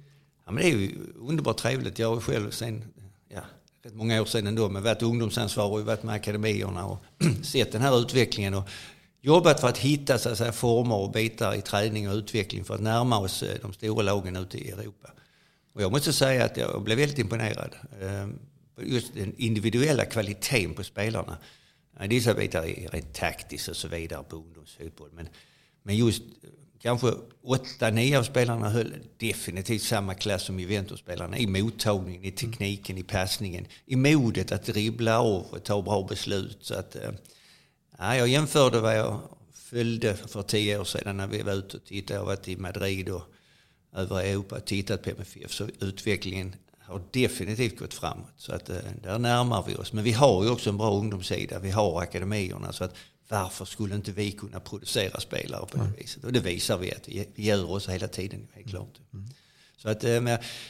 Ja, 0.45 0.51
men 0.51 0.63
det 0.63 0.69
är 0.69 0.75
ju 0.75 0.91
underbart 1.19 1.57
trevligt. 1.57 1.99
Jag 1.99 2.13
har 2.13 2.21
själv 2.21 2.51
sen, 2.51 2.83
ja, 3.29 3.41
rätt 3.85 3.95
många 3.95 4.21
år 4.21 4.25
sedan 4.25 4.47
ändå, 4.47 4.69
men 4.69 4.83
varit 4.83 5.03
ungdomsansvarig 5.03 5.79
och 5.79 5.85
varit 5.85 6.03
med 6.03 6.15
akademierna 6.15 6.85
och 6.85 7.03
sett 7.45 7.71
den 7.71 7.81
här 7.81 7.99
utvecklingen. 7.99 8.53
Och 8.53 8.69
jobbat 9.21 9.59
för 9.59 9.67
att 9.67 9.77
hitta 9.77 10.17
så 10.17 10.29
att 10.29 10.37
säga, 10.37 10.51
former 10.51 10.95
och 10.95 11.11
bitar 11.11 11.55
i 11.55 11.61
träning 11.61 12.09
och 12.09 12.15
utveckling 12.15 12.63
för 12.63 12.75
att 12.75 12.81
närma 12.81 13.19
oss 13.19 13.43
de 13.61 13.73
stora 13.73 14.01
lagen 14.01 14.35
ute 14.35 14.57
i 14.57 14.71
Europa. 14.71 15.09
Och 15.73 15.81
jag 15.81 15.91
måste 15.91 16.13
säga 16.13 16.45
att 16.45 16.57
jag 16.57 16.83
blev 16.83 16.97
väldigt 16.97 17.19
imponerad. 17.19 17.75
Eh, 18.01 18.27
just 18.81 19.13
den 19.13 19.33
individuella 19.37 20.05
kvaliteten 20.05 20.73
på 20.73 20.83
spelarna. 20.83 21.37
Vissa 21.99 22.33
bitar 22.33 22.63
är 22.63 22.89
rent 22.89 23.13
taktiskt 23.13 23.67
och 23.67 23.75
så 23.75 23.87
vidare 23.87 24.23
på 24.23 24.35
ungdomsfotboll. 24.35 25.09
Men, 25.13 25.27
men 25.83 25.97
just 25.97 26.21
eh, 26.21 26.49
kanske 26.81 27.13
åtta, 27.43 27.89
nio 27.89 28.19
av 28.19 28.23
spelarna 28.23 28.69
höll 28.69 28.93
definitivt 29.17 29.81
samma 29.81 30.13
klass 30.13 30.43
som 30.43 30.59
Juventus-spelarna 30.59 31.37
i 31.37 31.47
mottagningen, 31.47 32.23
i 32.23 32.31
tekniken, 32.31 32.97
i 32.97 33.03
passningen, 33.03 33.65
i 33.85 33.95
modet 33.95 34.51
att 34.51 34.65
dribbla 34.65 35.19
av 35.19 35.45
och 35.49 35.63
ta 35.63 35.81
bra 35.81 36.07
beslut. 36.09 36.57
Så 36.61 36.73
att, 36.73 36.95
eh, 36.95 37.11
ja, 37.97 38.15
jag 38.15 38.27
jämförde 38.27 38.79
vad 38.79 38.97
jag 38.97 39.19
följde 39.53 40.15
för 40.15 40.41
tio 40.41 40.79
år 40.79 40.83
sedan 40.83 41.17
när 41.17 41.27
vi 41.27 41.41
var 41.41 41.53
ute 41.53 41.77
och 41.77 41.85
tittade. 41.85 42.13
Jag 42.13 42.21
har 42.21 42.25
varit 42.25 42.47
i 42.47 42.57
Madrid 42.57 43.09
och 43.09 43.23
över 43.93 44.19
Europa 44.19 44.55
och 44.55 44.65
tittat 44.65 45.03
på 45.03 45.09
MFF. 45.09 45.51
Så 45.51 45.67
utvecklingen 45.79 46.55
har 46.79 47.01
definitivt 47.11 47.79
gått 47.79 47.93
framåt. 47.93 48.33
Så 48.37 48.53
att 48.53 48.69
eh, 48.69 48.77
där 49.03 49.19
närmar 49.19 49.63
vi 49.67 49.75
oss. 49.75 49.93
Men 49.93 50.03
vi 50.03 50.11
har 50.11 50.43
ju 50.43 50.49
också 50.49 50.69
en 50.69 50.77
bra 50.77 50.93
ungdomssida. 50.93 51.59
Vi 51.59 51.71
har 51.71 52.01
akademierna. 52.01 52.73
Så 52.73 52.83
att 52.83 52.95
varför 53.27 53.65
skulle 53.65 53.95
inte 53.95 54.11
vi 54.11 54.31
kunna 54.31 54.59
producera 54.59 55.19
spelare 55.19 55.65
på 55.65 55.77
det 55.77 55.83
mm. 55.83 55.95
viset? 55.97 56.23
Och 56.23 56.33
det 56.33 56.39
visar 56.39 56.77
vi 56.77 56.91
att 56.91 57.07
vi, 57.07 57.27
gör 57.35 57.71
oss 57.71 57.89
hela 57.89 58.07
tiden, 58.07 58.47
helt 58.53 58.69
klart. 58.69 58.99
Mm. 59.13 59.25
Så 59.77 59.89
att, 59.89 60.03
eh, 60.03 60.21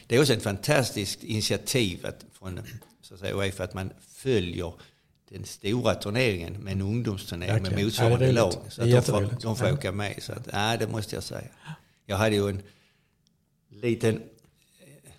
det 0.08 0.16
är 0.16 0.20
också 0.20 0.34
ett 0.34 0.44
fantastiskt 0.44 1.24
initiativ 1.24 2.06
att, 2.06 2.26
från 2.34 2.60
så 3.02 3.14
att 3.14 3.20
säga, 3.20 3.36
UEFA 3.36 3.64
att 3.64 3.74
man 3.74 3.92
följer 4.08 4.74
den 5.30 5.46
stora 5.46 5.96
turneringen 5.96 6.54
med 6.54 6.74
en 6.74 6.82
ungdomsturnering 6.82 7.64
med 7.64 7.84
motsvarande 7.84 8.26
ja, 8.26 8.32
lag. 8.32 8.54
Så 8.70 8.82
att 8.82 8.90
de 8.90 9.02
får, 9.02 9.36
de 9.42 9.56
får 9.56 9.74
åka 9.74 9.92
med. 9.92 10.24
Så 10.24 10.34
att, 10.34 10.48
ja, 10.52 10.78
det 10.78 10.88
måste 10.88 11.16
jag 11.16 11.24
säga. 11.24 11.50
Jag 12.06 12.18
hade 12.18 12.36
ju 12.36 12.50
en 12.50 12.62
liten 13.82 14.16
eh, 14.16 15.12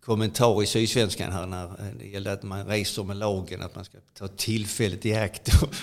kommentar 0.00 0.62
i 0.62 0.66
Sydsvenskan 0.66 1.32
här 1.32 1.46
när 1.46 1.94
det 1.98 2.06
gällde 2.06 2.32
att 2.32 2.42
man 2.42 2.66
reser 2.66 3.04
med 3.04 3.16
lagen, 3.16 3.62
att 3.62 3.74
man 3.74 3.84
ska 3.84 3.98
ta 4.14 4.28
tillfället 4.28 5.06
i 5.06 5.14
akt 5.14 5.62
och 5.62 5.74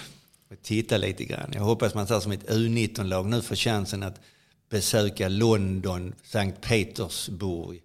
och 0.51 0.61
titta 0.61 0.97
lite 0.97 1.25
grann. 1.25 1.51
Jag 1.53 1.61
hoppas 1.61 1.93
man 1.93 2.07
tar 2.07 2.19
som 2.19 2.31
ett 2.31 2.49
U19-lag 2.49 3.25
nu 3.25 3.41
får 3.41 3.55
chansen 3.55 4.03
att 4.03 4.21
besöka 4.69 5.29
London, 5.29 6.13
Sankt 6.23 6.61
Petersburg 6.61 7.81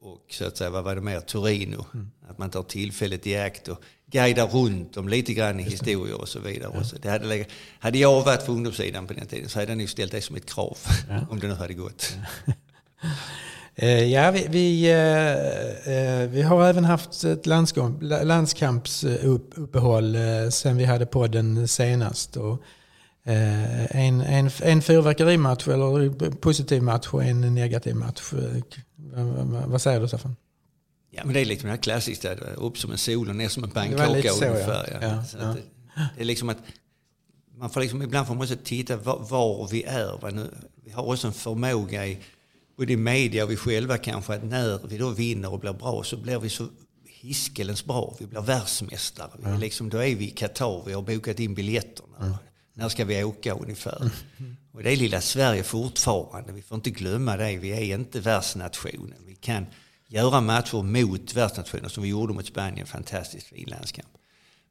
och 0.00 0.26
så 0.30 0.44
att 0.44 0.56
säga, 0.56 0.70
vad 0.70 0.84
var 0.84 0.94
det 0.94 1.00
mer, 1.00 1.20
Torino. 1.20 1.86
Mm. 1.94 2.10
Att 2.28 2.38
man 2.38 2.50
tar 2.50 2.62
tillfället 2.62 3.26
i 3.26 3.36
akt 3.36 3.68
och 3.68 3.82
guidar 4.06 4.46
runt 4.46 4.92
dem 4.94 5.08
lite 5.08 5.34
grann 5.34 5.60
i 5.60 5.62
historier 5.62 6.20
och 6.20 6.28
så 6.28 6.40
vidare. 6.40 6.72
Ja. 6.74 6.84
Så 6.84 6.96
det 6.96 7.10
hade, 7.10 7.46
hade 7.78 7.98
jag 7.98 8.24
varit 8.24 8.46
på 8.46 8.52
ungdomssidan 8.52 9.06
på 9.06 9.12
den 9.12 9.26
tiden 9.26 9.48
så 9.48 9.58
hade 9.58 9.70
jag 9.70 9.78
nog 9.78 9.88
ställt 9.88 10.12
det 10.12 10.20
som 10.20 10.36
ett 10.36 10.46
krav, 10.46 10.78
ja. 11.08 11.26
om 11.30 11.40
det 11.40 11.48
nu 11.48 11.54
hade 11.54 11.74
gått. 11.74 12.16
Ja. 12.46 12.52
Eh, 13.76 14.04
ja, 14.04 14.30
vi, 14.30 14.46
vi, 14.48 14.90
eh, 14.90 15.32
eh, 15.94 16.28
vi, 16.28 16.42
har 16.42 16.68
även 16.68 16.84
haft 16.84 17.24
ett 17.24 17.46
landskampsuppehåll 17.46 20.16
sen 20.50 20.76
vi 20.76 20.84
hade 20.84 21.06
podden 21.06 21.68
senast. 21.68 22.36
Och 22.36 22.62
en, 23.26 24.20
en, 24.20 24.50
en 24.62 24.82
fyrverkerimatch, 24.82 25.68
eller 25.68 26.30
positiv 26.30 26.82
match 26.82 27.08
och 27.10 27.24
en 27.24 27.54
negativ 27.54 27.96
match. 27.96 28.32
Vad 29.66 29.82
säger 29.82 30.00
du 30.00 30.08
Staffan? 30.08 30.36
Ja, 31.10 31.22
men 31.24 31.34
det 31.34 31.40
är 31.40 31.44
liksom 31.44 31.66
det 31.66 31.70
här 31.70 31.82
klassiska, 31.82 32.34
upp 32.56 32.78
som 32.78 32.92
en 32.92 32.98
sol 32.98 33.28
och 33.28 33.36
ner 33.36 33.48
som 33.48 33.64
en 33.64 33.70
pannkaka 33.70 34.30
ungefär. 34.30 34.98
Ja. 35.02 35.02
Ja, 35.02 35.24
ja. 35.40 35.46
Det, 35.46 35.60
det, 36.16 36.20
är 36.20 36.24
liksom 36.24 36.48
att 36.48 36.58
man 37.56 37.70
får 37.70 37.80
liksom, 37.80 38.02
ibland 38.02 38.26
får 38.26 38.34
man 38.34 38.42
också 38.42 38.56
titta 38.64 38.96
var, 38.96 39.18
var 39.18 39.68
vi 39.70 39.82
är. 39.82 40.32
Nu, 40.32 40.50
vi 40.84 40.90
har 40.90 41.02
också 41.02 41.26
en 41.26 41.32
förmåga 41.32 42.06
i 42.06 42.18
både 42.76 42.92
i 42.92 42.96
media 42.96 43.44
och 43.44 43.50
vi 43.50 43.56
själva 43.56 43.98
kanske 43.98 44.34
att 44.34 44.44
när 44.44 44.80
vi 44.88 44.98
då 44.98 45.10
vinner 45.10 45.52
och 45.52 45.60
blir 45.60 45.72
bra 45.72 46.02
så 46.02 46.16
blir 46.16 46.38
vi 46.38 46.48
så 46.48 46.68
hiskelens 47.06 47.84
bra. 47.84 48.16
Vi 48.18 48.26
blir 48.26 48.40
världsmästare. 48.40 49.30
Vi 49.38 49.58
liksom, 49.58 49.88
då 49.88 49.98
är 49.98 50.14
vi 50.14 50.26
i 50.26 50.30
Qatar, 50.30 50.82
vi 50.86 50.92
har 50.92 51.02
bokat 51.02 51.40
in 51.40 51.54
biljetterna. 51.54 52.16
Mm. 52.20 52.34
När 52.74 52.88
ska 52.88 53.04
vi 53.04 53.24
åka 53.24 53.54
ungefär? 53.54 54.10
Mm. 54.38 54.56
Och 54.72 54.82
det 54.82 54.92
är 54.92 54.96
lilla 54.96 55.20
Sverige 55.20 55.62
fortfarande. 55.62 56.52
Vi 56.52 56.62
får 56.62 56.76
inte 56.76 56.90
glömma 56.90 57.36
det. 57.36 57.56
Vi 57.56 57.70
är 57.70 57.94
inte 57.94 58.20
världsnationen. 58.20 59.18
Vi 59.26 59.34
kan 59.34 59.66
göra 60.08 60.40
matcher 60.40 60.82
mot 60.82 61.34
världsnationer 61.34 61.88
som 61.88 62.02
vi 62.02 62.08
gjorde 62.08 62.34
mot 62.34 62.46
Spanien. 62.46 62.86
Fantastiskt 62.86 63.46
fin 63.46 63.68
landskamp. 63.68 64.08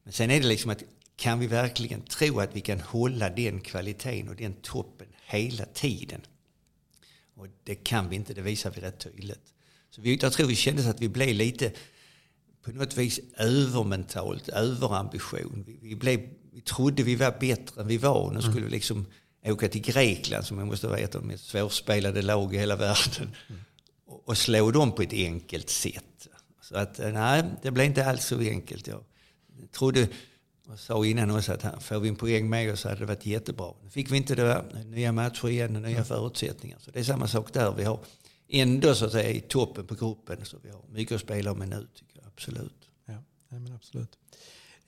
Men 0.03 0.13
sen 0.13 0.31
är 0.31 0.41
det 0.41 0.47
liksom 0.47 0.71
att 0.71 0.83
kan 1.15 1.39
vi 1.39 1.47
verkligen 1.47 2.01
tro 2.01 2.39
att 2.39 2.55
vi 2.55 2.61
kan 2.61 2.81
hålla 2.81 3.29
den 3.29 3.61
kvaliteten 3.61 4.29
och 4.29 4.35
den 4.35 4.53
toppen 4.53 5.07
hela 5.25 5.65
tiden? 5.65 6.21
Och 7.35 7.47
det 7.63 7.75
kan 7.75 8.09
vi 8.09 8.15
inte, 8.15 8.33
det 8.33 8.41
visar 8.41 8.71
vi 8.71 8.81
rätt 8.81 8.99
tydligt. 8.99 9.53
Så 9.89 10.01
vi, 10.01 10.15
jag 10.21 10.33
tror 10.33 10.47
vi 10.47 10.55
kände 10.55 10.89
att 10.89 11.01
vi 11.01 11.09
blev 11.09 11.35
lite 11.35 11.71
på 12.63 12.71
något 12.71 12.97
vis 12.97 13.19
övermentalt, 13.37 14.49
överambition. 14.49 15.63
Vi, 15.67 15.79
vi, 15.81 15.95
blev, 15.95 16.29
vi 16.53 16.61
trodde 16.61 17.03
vi 17.03 17.15
var 17.15 17.35
bättre 17.39 17.81
än 17.81 17.87
vi 17.87 17.97
var. 17.97 18.31
Nu 18.31 18.41
skulle 18.41 18.65
vi 18.65 18.71
liksom 18.71 19.05
åka 19.45 19.69
till 19.69 19.81
Grekland 19.81 20.45
som 20.45 20.67
måste 20.67 20.87
vara 20.87 20.99
ett 20.99 21.15
av 21.15 21.21
de 21.21 21.27
mest 21.27 21.45
svårspelade 21.45 22.21
lag 22.21 22.55
i 22.55 22.57
hela 22.57 22.75
världen. 22.75 23.35
Och, 24.05 24.29
och 24.29 24.37
slå 24.37 24.71
dem 24.71 24.91
på 24.91 25.01
ett 25.01 25.13
enkelt 25.13 25.69
sätt. 25.69 26.27
Så 26.61 26.75
att 26.77 26.97
nej, 26.97 27.43
det 27.61 27.71
blev 27.71 27.85
inte 27.85 28.05
alls 28.05 28.25
så 28.25 28.39
enkelt. 28.39 28.87
Jag 28.87 29.03
trodde 29.71 30.07
och 30.73 30.79
sa 30.79 31.05
innan 31.05 31.31
också 31.31 31.53
att 31.53 31.83
får 31.83 31.99
vi 31.99 32.09
en 32.09 32.15
poäng 32.15 32.49
med 32.49 32.73
oss 32.73 32.79
så 32.79 32.89
hade 32.89 32.99
det 32.99 33.05
varit 33.05 33.25
jättebra. 33.25 33.73
Nu 33.83 33.89
fick 33.89 34.11
vi 34.11 34.17
inte 34.17 34.35
det. 34.35 34.63
Nya 34.85 35.11
matcher 35.11 35.49
igen 35.49 35.75
och 35.75 35.81
nya 35.81 36.03
förutsättningar. 36.03 36.77
Så 36.79 36.91
det 36.91 36.99
är 36.99 37.03
samma 37.03 37.27
sak 37.27 37.53
där. 37.53 37.71
Vi 37.71 37.83
har 37.83 37.99
ändå 38.49 38.95
så 38.95 39.05
att 39.05 39.11
säga 39.11 39.29
i 39.29 39.39
toppen 39.39 39.87
på 39.87 39.95
gruppen. 39.95 40.37
Så 40.43 40.57
vi 40.63 40.69
har 40.69 40.81
mycket 40.91 41.15
att 41.15 41.21
spela 41.21 41.51
om 41.51 41.59
nu 41.59 41.87
tycker 41.95 42.17
jag 42.19 42.27
absolut. 42.27 42.89
Ja, 43.05 43.13
men 43.49 43.73
absolut. 43.75 44.17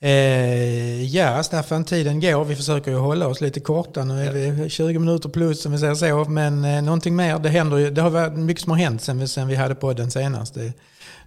Eh, 0.00 1.02
ja, 1.02 1.42
Staffan, 1.42 1.84
tiden 1.84 2.20
går. 2.20 2.44
Vi 2.44 2.56
försöker 2.56 2.90
ju 2.90 2.96
hålla 2.96 3.26
oss 3.26 3.40
lite 3.40 3.60
korta. 3.60 4.04
Nu 4.04 4.22
är 4.22 4.32
vi 4.32 4.70
20 4.70 4.98
minuter 4.98 5.28
plus 5.28 5.62
som 5.62 5.72
vi 5.72 5.78
säger 5.78 5.94
så. 5.94 6.24
Men 6.30 6.64
eh, 6.64 6.82
någonting 6.82 7.16
mer, 7.16 7.38
det 7.38 7.48
händer 7.48 7.76
ju. 7.76 7.90
Det 7.90 8.02
har 8.02 8.10
varit 8.10 8.38
mycket 8.38 8.62
som 8.62 8.70
har 8.70 8.78
hänt 8.78 9.02
sen 9.02 9.18
vi, 9.18 9.28
sen 9.28 9.48
vi 9.48 9.54
hade 9.54 9.74
podden 9.74 10.10
senast. 10.10 10.54
Det, 10.54 10.72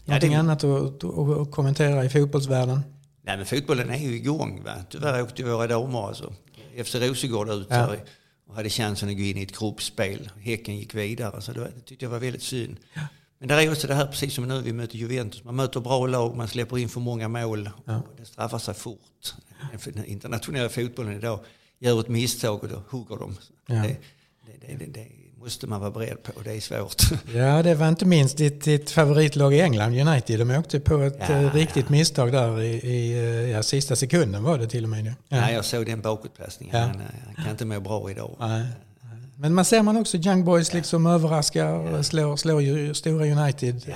någonting 0.06 0.32
ja, 0.32 0.38
det... 0.38 0.40
annat 0.40 0.64
att, 0.64 1.04
att, 1.04 1.52
kommentera 1.52 2.06
i 2.06 2.10
fotbollsvärlden? 2.10 2.82
Nej, 3.30 3.38
men 3.38 3.46
fotbollen 3.46 3.90
är 3.90 3.98
ju 3.98 4.16
igång. 4.16 4.64
Va? 4.64 4.74
Tyvärr 4.90 5.22
åkte 5.22 5.44
våra 5.44 5.68
damer 5.68 6.08
alltså. 6.08 6.34
FC 6.86 6.96
Rosengård 6.96 7.50
ut 7.50 7.68
ja. 7.70 7.96
och 8.48 8.56
hade 8.56 8.70
chansen 8.70 9.10
att 9.10 9.16
gå 9.16 9.22
in 9.22 9.38
i 9.38 9.44
ett 9.44 9.60
gruppspel. 9.60 10.30
Häcken 10.42 10.78
gick 10.78 10.96
vidare, 10.96 11.42
så 11.42 11.52
det, 11.52 11.60
var, 11.60 11.72
det 11.76 11.82
tyckte 11.82 12.06
jag 12.06 12.10
var 12.10 12.20
väldigt 12.20 12.44
synd. 12.44 12.78
Ja. 12.94 13.02
Men 13.40 13.48
det 13.48 13.64
är 13.64 13.72
också 13.72 13.88
det 13.88 13.94
här, 13.94 14.08
precis 14.08 14.34
som 14.34 14.48
nu 14.48 14.62
vi 14.62 14.74
möter 14.74 14.98
Juventus. 14.98 15.44
Man 15.44 15.56
möter 15.56 15.80
bra 15.80 16.08
lag, 16.08 16.38
man 16.38 16.48
släpper 16.48 16.78
in 16.78 16.90
för 16.90 17.00
många 17.00 17.28
mål. 17.28 17.70
Ja. 17.86 18.02
det 18.18 18.26
straffar 18.26 18.58
sig 18.58 18.74
fort. 18.74 19.34
Den 19.86 20.06
internationella 20.06 20.70
fotbollen 20.70 21.14
idag 21.14 21.40
gör 21.80 22.00
ett 22.00 22.08
misstag 22.08 22.64
och 22.64 22.70
då 22.70 22.84
hugger 22.90 23.18
de. 23.18 23.38
Ja. 23.66 23.76
Det, 23.76 23.98
det, 24.62 24.86
det, 24.86 24.86
det, 24.86 25.08
måste 25.42 25.68
man 25.68 25.80
vara 25.80 25.92
beredd 25.92 26.24
på. 26.24 26.32
Det 26.44 26.52
är 26.52 26.60
svårt. 26.60 27.02
Ja, 27.34 27.64
det 27.64 27.76
var 27.76 27.90
inte 27.90 28.06
minst 28.06 28.38
ditt, 28.38 28.64
ditt 28.64 28.92
favoritlag 28.92 29.54
i 29.54 29.62
England, 29.62 29.96
United. 29.96 30.40
De 30.40 30.52
åkte 30.52 30.80
på 30.80 30.98
ett 30.98 31.18
ja, 31.20 31.36
eh, 31.36 31.54
riktigt 31.54 31.86
ja. 31.86 31.92
misstag 31.92 32.32
där 32.32 32.62
i, 32.62 32.70
i 32.70 33.12
eh, 33.14 33.50
ja, 33.50 33.64
sista 33.64 33.96
sekunden 33.96 34.44
var 34.44 34.58
det 34.58 34.68
till 34.68 34.84
och 34.84 34.90
med. 34.90 35.06
Ja, 35.06 35.14
ja 35.38 35.52
jag 35.52 35.66
såg 35.66 35.86
den 35.86 36.02
bakåtpassningen. 36.02 36.76
Ja. 36.76 36.82
Han, 36.82 37.02
han 37.26 37.36
kan 37.36 37.52
inte 37.52 37.66
må 37.66 37.80
bra 37.80 38.12
idag. 38.12 38.36
Nej. 38.40 38.66
Men 39.42 39.54
man 39.54 39.66
ser 39.66 39.84
man 39.84 39.98
också 39.98 40.18
Young 40.18 40.46
Boys 40.46 40.74
liksom 40.74 41.06
ja. 41.06 41.14
överraskar 41.14 41.74
och 41.74 42.06
slår, 42.06 42.36
slår 42.36 42.62
ju 42.62 42.94
stora 42.94 43.26
United. 43.26 43.82
Ja, 43.88 43.96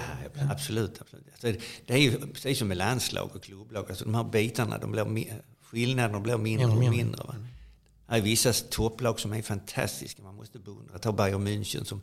absolut. 0.51 1.01
absolut. 1.01 1.25
Alltså, 1.31 1.61
det 1.85 1.93
är 1.93 1.97
ju 1.97 2.11
precis 2.33 2.59
som 2.59 2.67
med 2.67 2.77
landslag 2.77 3.29
och 3.35 3.43
klubblag. 3.43 3.85
Alltså, 3.89 4.05
de 4.05 4.15
här 4.15 4.23
bitarna, 4.23 4.77
de 4.77 4.91
blir, 4.91 5.25
skillnaderna 5.71 6.19
blir 6.19 6.37
mindre 6.37 6.67
och 6.67 6.77
mindre. 6.77 6.97
mindre 6.97 7.23
va? 7.23 7.35
Det 8.13 8.19
är 8.19 8.21
vissa 8.21 8.53
topplag 8.53 9.19
som 9.19 9.33
är 9.33 9.41
fantastiska. 9.41 10.23
Man 10.23 10.35
måste 10.35 10.59
beundra. 10.59 10.99
Ta 10.99 11.11
Bayern 11.11 11.47
München 11.47 11.83
som 11.83 12.01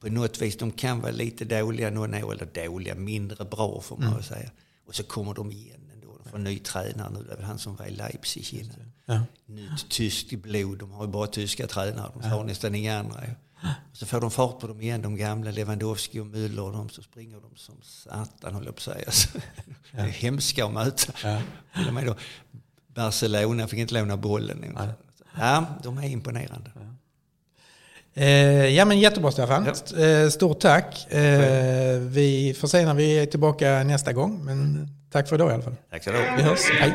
på 0.00 0.08
något 0.08 0.42
vis, 0.42 0.56
de 0.56 0.72
kan 0.72 1.00
vara 1.00 1.12
lite 1.12 1.44
dåliga 1.44 1.90
någon 1.90 2.14
år, 2.14 2.32
eller 2.32 2.66
dåliga, 2.66 2.94
mindre 2.94 3.44
bra 3.44 3.80
får 3.80 3.96
man 3.96 4.08
mm. 4.08 4.22
säga. 4.22 4.50
Och 4.86 4.94
så 4.94 5.02
kommer 5.02 5.34
de 5.34 5.52
igen 5.52 5.90
ändå. 5.92 6.18
De 6.24 6.30
får 6.30 6.36
en 6.36 6.44
ny 6.44 6.58
tränare 6.58 7.10
nu. 7.12 7.22
Det 7.22 7.32
är 7.32 7.36
väl 7.36 7.44
han 7.44 7.58
som 7.58 7.76
var 7.76 7.86
i 7.86 7.90
Leipzig 7.90 8.54
innan. 8.54 8.92
Ja. 9.06 9.20
Nytt 9.46 9.88
tyskt 9.88 10.32
blod. 10.32 10.78
De 10.78 10.90
har 10.90 11.04
ju 11.04 11.10
bara 11.10 11.26
tyska 11.26 11.66
tränare. 11.66 12.10
De 12.14 12.22
har 12.22 12.38
ja. 12.38 12.44
nästan 12.44 12.74
inga 12.74 12.98
andra. 12.98 13.20
Och 13.90 13.96
så 13.96 14.06
får 14.06 14.20
de 14.20 14.30
fart 14.30 14.60
på 14.60 14.66
dem 14.66 14.80
igen, 14.80 15.02
de 15.02 15.16
gamla 15.16 15.50
Lewandowski 15.50 16.20
och 16.20 16.26
Müller 16.26 16.60
och 16.60 16.72
de 16.72 16.88
så 16.88 17.02
springer 17.02 17.40
de 17.40 17.56
som 17.56 17.74
satan 17.82 18.54
håller 18.54 18.66
jag 18.66 18.76
på 18.76 18.90
att 18.90 18.96
säga. 18.96 19.10
Så, 19.10 19.28
ja. 19.34 19.42
Det 19.90 20.00
är 20.00 20.06
hemska 20.06 20.64
att 20.66 20.72
möta. 20.72 21.12
Ja. 21.24 21.42
Till 21.74 21.88
och 21.88 21.94
med 21.94 22.06
då 22.06 22.16
Barcelona 22.86 23.68
fick 23.68 23.78
inte 23.78 23.94
låna 23.94 24.16
bollen. 24.16 24.74
Ja. 24.76 24.88
Ja, 25.38 25.66
de 25.82 25.98
är 25.98 26.08
imponerande. 26.08 26.70
Ja. 26.74 26.80
Eh, 28.22 28.66
ja 28.68 28.84
men 28.84 29.00
jättebra 29.00 29.30
Staffan. 29.30 29.68
Ja. 29.94 30.04
Eh, 30.04 30.28
stort 30.28 30.60
tack. 30.60 31.12
Eh, 31.12 31.98
vi 31.98 32.56
får 32.60 32.68
se 32.68 32.84
när 32.84 32.94
vi 32.94 33.18
är 33.18 33.26
tillbaka 33.26 33.84
nästa 33.84 34.12
gång. 34.12 34.44
Men 34.44 34.88
tack 35.12 35.28
för 35.28 35.36
idag 35.36 35.50
i 35.50 35.54
alla 35.54 35.62
fall. 35.62 35.76
Tack 35.90 36.04
så 36.04 36.10
du 36.10 36.18
Vi 36.36 36.42
hörs. 36.42 36.60
Hej. 36.80 36.94